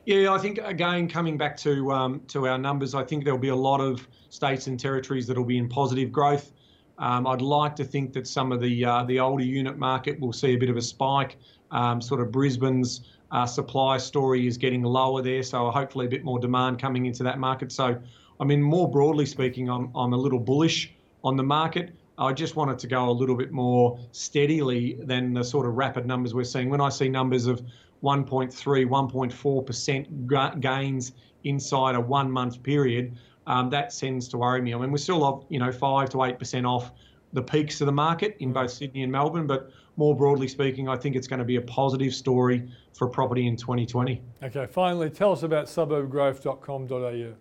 Yeah, 0.07 0.33
I 0.33 0.39
think 0.39 0.59
again 0.59 1.09
coming 1.09 1.37
back 1.37 1.57
to 1.59 1.93
um, 1.93 2.23
to 2.29 2.47
our 2.47 2.59
numbers, 2.59 2.95
I 2.95 3.03
think 3.03 3.25
there'll 3.25 3.39
be 3.39 3.49
a 3.49 3.57
lot 3.57 3.81
of 3.81 4.07
states 4.31 4.69
and 4.69 4.79
territories 4.79 5.27
that'll 5.27 5.45
be 5.45 5.59
in 5.59 5.69
positive 5.69 6.13
growth. 6.13 6.53
Um, 6.99 7.27
I'd 7.27 7.43
like 7.43 7.77
to 7.77 7.85
think 7.85 8.13
that 8.13 8.27
some 8.27 8.53
of 8.53 8.61
the 8.61 8.85
uh, 8.85 9.03
the 9.05 9.19
older 9.19 9.43
unit 9.43 9.79
market 9.79 10.21
will 10.21 10.33
see 10.33 10.55
a 10.55 10.57
bit 10.57 10.71
of 10.71 10.77
a 10.77 10.83
spike. 10.83 11.37
Um, 11.73 12.01
sort 12.01 12.21
of 12.21 12.31
Brisbane's 12.31 13.17
uh, 13.33 13.47
supply 13.47 13.99
story 13.99 14.47
is 14.47 14.57
getting 14.57 14.83
lower 14.83 15.23
there, 15.23 15.43
so 15.43 15.71
hopefully 15.73 16.07
a 16.07 16.09
bit 16.09 16.25
more 16.25 16.39
demand 16.39 16.81
coming 16.81 17.07
into 17.07 17.25
that 17.25 17.41
market. 17.41 17.73
So, 17.73 18.01
I 18.39 18.45
mean, 18.45 18.63
more 18.63 18.89
broadly 18.89 19.27
speaking, 19.27 19.69
I'm 19.69 19.91
I'm 19.97 20.13
a 20.13 20.17
little 20.17 20.39
bullish 20.39 20.95
on 21.25 21.37
the 21.37 21.43
market. 21.43 21.93
I 22.19 22.33
just 22.33 22.57
want 22.57 22.71
it 22.71 22.79
to 22.81 22.87
go 22.87 23.09
a 23.09 23.13
little 23.13 23.37
bit 23.37 23.53
more 23.53 23.99
steadily 24.13 24.99
than 25.01 25.35
the 25.35 25.45
sort 25.45 25.67
of 25.67 25.75
rapid 25.75 26.07
numbers 26.07 26.35
we're 26.35 26.45
seeing. 26.45 26.71
When 26.71 26.81
I 26.81 26.89
see 26.89 27.09
numbers 27.09 27.47
of 27.47 27.61
1.3, 28.03 28.53
1.4% 28.53 30.61
gains 30.61 31.13
inside 31.45 31.95
a 31.95 32.01
one 32.01 32.31
month 32.31 32.63
period, 32.63 33.17
um, 33.47 33.71
that 33.71 33.97
tends 33.97 34.29
to 34.29 34.39
worry 34.39 34.63
me. 34.63 34.75
I 34.75 34.79
mean, 34.79 34.91
we're 34.91 34.99
still, 34.99 35.23
off, 35.23 35.45
you 35.49 35.59
know, 35.59 35.71
5 35.71 36.11
to 36.11 36.17
8% 36.17 36.67
off 36.67 36.91
the 37.33 37.43
peaks 37.43 37.81
of 37.81 37.87
the 37.87 37.93
market 37.93 38.37
in 38.41 38.53
both 38.53 38.71
Sydney 38.71 39.03
and 39.03 39.13
Melbourne, 39.13 39.47
but 39.47 39.71
more 39.97 40.17
broadly 40.17 40.49
speaking, 40.49 40.89
I 40.89 40.97
think 40.97 41.17
it's 41.17 41.27
going 41.27 41.39
to 41.39 41.45
be 41.45 41.57
a 41.57 41.63
positive 41.63 42.15
story 42.15 42.69
for 42.95 43.09
property 43.09 43.47
in 43.47 43.57
2020. 43.57 44.23
Okay, 44.43 44.67
finally, 44.67 45.11
tell 45.11 45.33
us 45.33 45.43
about 45.43 45.67
suburbgrowth.com.au. 45.67 47.35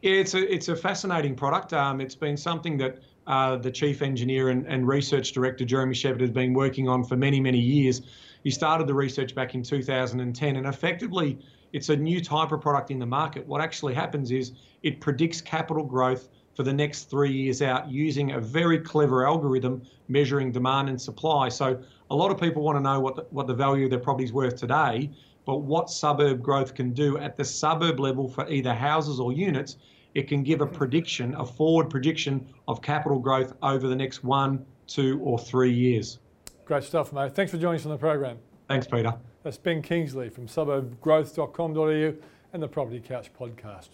Yeah, 0.00 0.12
it's 0.12 0.34
a 0.34 0.52
it's 0.52 0.68
a 0.68 0.76
fascinating 0.76 1.34
product. 1.34 1.74
Um, 1.74 2.00
it's 2.00 2.14
been 2.14 2.38
something 2.38 2.78
that 2.78 3.00
uh, 3.26 3.56
the 3.56 3.70
chief 3.70 4.02
engineer 4.02 4.50
and, 4.50 4.66
and 4.66 4.86
research 4.86 5.32
director 5.32 5.64
Jeremy 5.64 5.94
Sheppard 5.94 6.20
has 6.20 6.30
been 6.30 6.54
working 6.54 6.88
on 6.88 7.04
for 7.04 7.16
many 7.16 7.40
many 7.40 7.58
years. 7.58 8.02
He 8.42 8.50
started 8.50 8.86
the 8.86 8.94
research 8.94 9.34
back 9.34 9.54
in 9.54 9.62
2010, 9.62 10.56
and 10.56 10.66
effectively, 10.66 11.38
it's 11.72 11.88
a 11.88 11.96
new 11.96 12.22
type 12.22 12.52
of 12.52 12.60
product 12.60 12.90
in 12.90 12.98
the 12.98 13.06
market. 13.06 13.46
What 13.46 13.60
actually 13.60 13.94
happens 13.94 14.30
is 14.30 14.52
it 14.82 15.00
predicts 15.00 15.40
capital 15.40 15.84
growth 15.84 16.28
for 16.54 16.62
the 16.62 16.72
next 16.72 17.10
three 17.10 17.32
years 17.32 17.62
out 17.62 17.90
using 17.90 18.32
a 18.32 18.40
very 18.40 18.78
clever 18.78 19.26
algorithm 19.26 19.82
measuring 20.08 20.52
demand 20.52 20.88
and 20.88 21.00
supply. 21.00 21.48
So 21.48 21.82
a 22.10 22.14
lot 22.14 22.30
of 22.30 22.40
people 22.40 22.62
want 22.62 22.78
to 22.78 22.82
know 22.82 23.00
what 23.00 23.16
the, 23.16 23.26
what 23.30 23.46
the 23.46 23.54
value 23.54 23.84
of 23.84 23.90
their 23.90 23.98
property 23.98 24.24
is 24.24 24.32
worth 24.32 24.56
today, 24.56 25.10
but 25.46 25.62
what 25.62 25.90
suburb 25.90 26.42
growth 26.42 26.74
can 26.74 26.92
do 26.92 27.18
at 27.18 27.36
the 27.36 27.44
suburb 27.44 27.98
level 27.98 28.28
for 28.28 28.48
either 28.48 28.72
houses 28.72 29.18
or 29.18 29.32
units, 29.32 29.76
it 30.14 30.28
can 30.28 30.42
give 30.42 30.60
a 30.60 30.66
prediction, 30.66 31.34
a 31.34 31.44
forward 31.44 31.90
prediction 31.90 32.46
of 32.68 32.80
capital 32.82 33.18
growth 33.18 33.54
over 33.62 33.88
the 33.88 33.96
next 33.96 34.24
one, 34.24 34.64
two, 34.86 35.20
or 35.22 35.38
three 35.38 35.72
years. 35.72 36.18
Great 36.64 36.84
stuff, 36.84 37.12
mate. 37.12 37.34
Thanks 37.34 37.52
for 37.52 37.58
joining 37.58 37.80
us 37.80 37.86
on 37.86 37.92
the 37.92 37.98
program. 37.98 38.38
Thanks, 38.68 38.86
Peter. 38.86 39.14
That's 39.42 39.58
Ben 39.58 39.82
Kingsley 39.82 40.30
from 40.30 40.46
suburbgrowth.com.au 40.46 42.14
and 42.52 42.62
the 42.62 42.68
Property 42.68 43.00
Couch 43.00 43.30
podcast. 43.38 43.90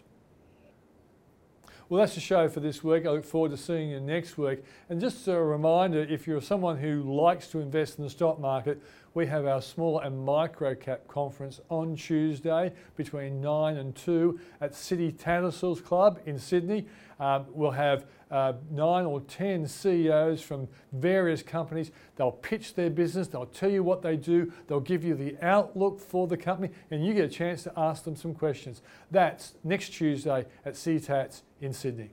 Well, 1.88 1.98
that's 1.98 2.14
the 2.14 2.20
show 2.20 2.48
for 2.48 2.60
this 2.60 2.84
week. 2.84 3.04
I 3.04 3.10
look 3.10 3.24
forward 3.24 3.50
to 3.50 3.56
seeing 3.56 3.90
you 3.90 3.98
next 3.98 4.38
week. 4.38 4.62
And 4.88 5.00
just 5.00 5.26
a 5.26 5.42
reminder 5.42 5.98
if 6.02 6.24
you're 6.24 6.40
someone 6.40 6.76
who 6.76 7.02
likes 7.02 7.48
to 7.48 7.58
invest 7.58 7.98
in 7.98 8.04
the 8.04 8.10
stock 8.10 8.38
market, 8.38 8.80
we 9.14 9.26
have 9.26 9.46
our 9.46 9.60
small 9.60 10.00
and 10.00 10.24
micro 10.24 10.74
cap 10.74 11.06
conference 11.08 11.60
on 11.68 11.96
Tuesday 11.96 12.72
between 12.96 13.40
9 13.40 13.76
and 13.76 13.94
2 13.96 14.38
at 14.60 14.74
City 14.74 15.10
Tattersalls 15.10 15.80
Club 15.84 16.20
in 16.26 16.38
Sydney. 16.38 16.86
Um, 17.18 17.46
we'll 17.50 17.72
have 17.72 18.06
uh, 18.30 18.54
nine 18.70 19.04
or 19.04 19.20
10 19.20 19.66
CEOs 19.66 20.40
from 20.40 20.68
various 20.92 21.42
companies. 21.42 21.90
They'll 22.16 22.30
pitch 22.30 22.74
their 22.74 22.90
business, 22.90 23.28
they'll 23.28 23.46
tell 23.46 23.70
you 23.70 23.82
what 23.82 24.02
they 24.02 24.16
do, 24.16 24.52
they'll 24.68 24.80
give 24.80 25.04
you 25.04 25.14
the 25.14 25.36
outlook 25.42 26.00
for 26.00 26.26
the 26.26 26.36
company, 26.36 26.70
and 26.90 27.04
you 27.04 27.12
get 27.12 27.24
a 27.24 27.28
chance 27.28 27.64
to 27.64 27.72
ask 27.76 28.04
them 28.04 28.16
some 28.16 28.34
questions. 28.34 28.80
That's 29.10 29.54
next 29.64 29.90
Tuesday 29.90 30.46
at 30.64 30.74
CTATS 30.74 31.42
in 31.60 31.72
Sydney. 31.72 32.10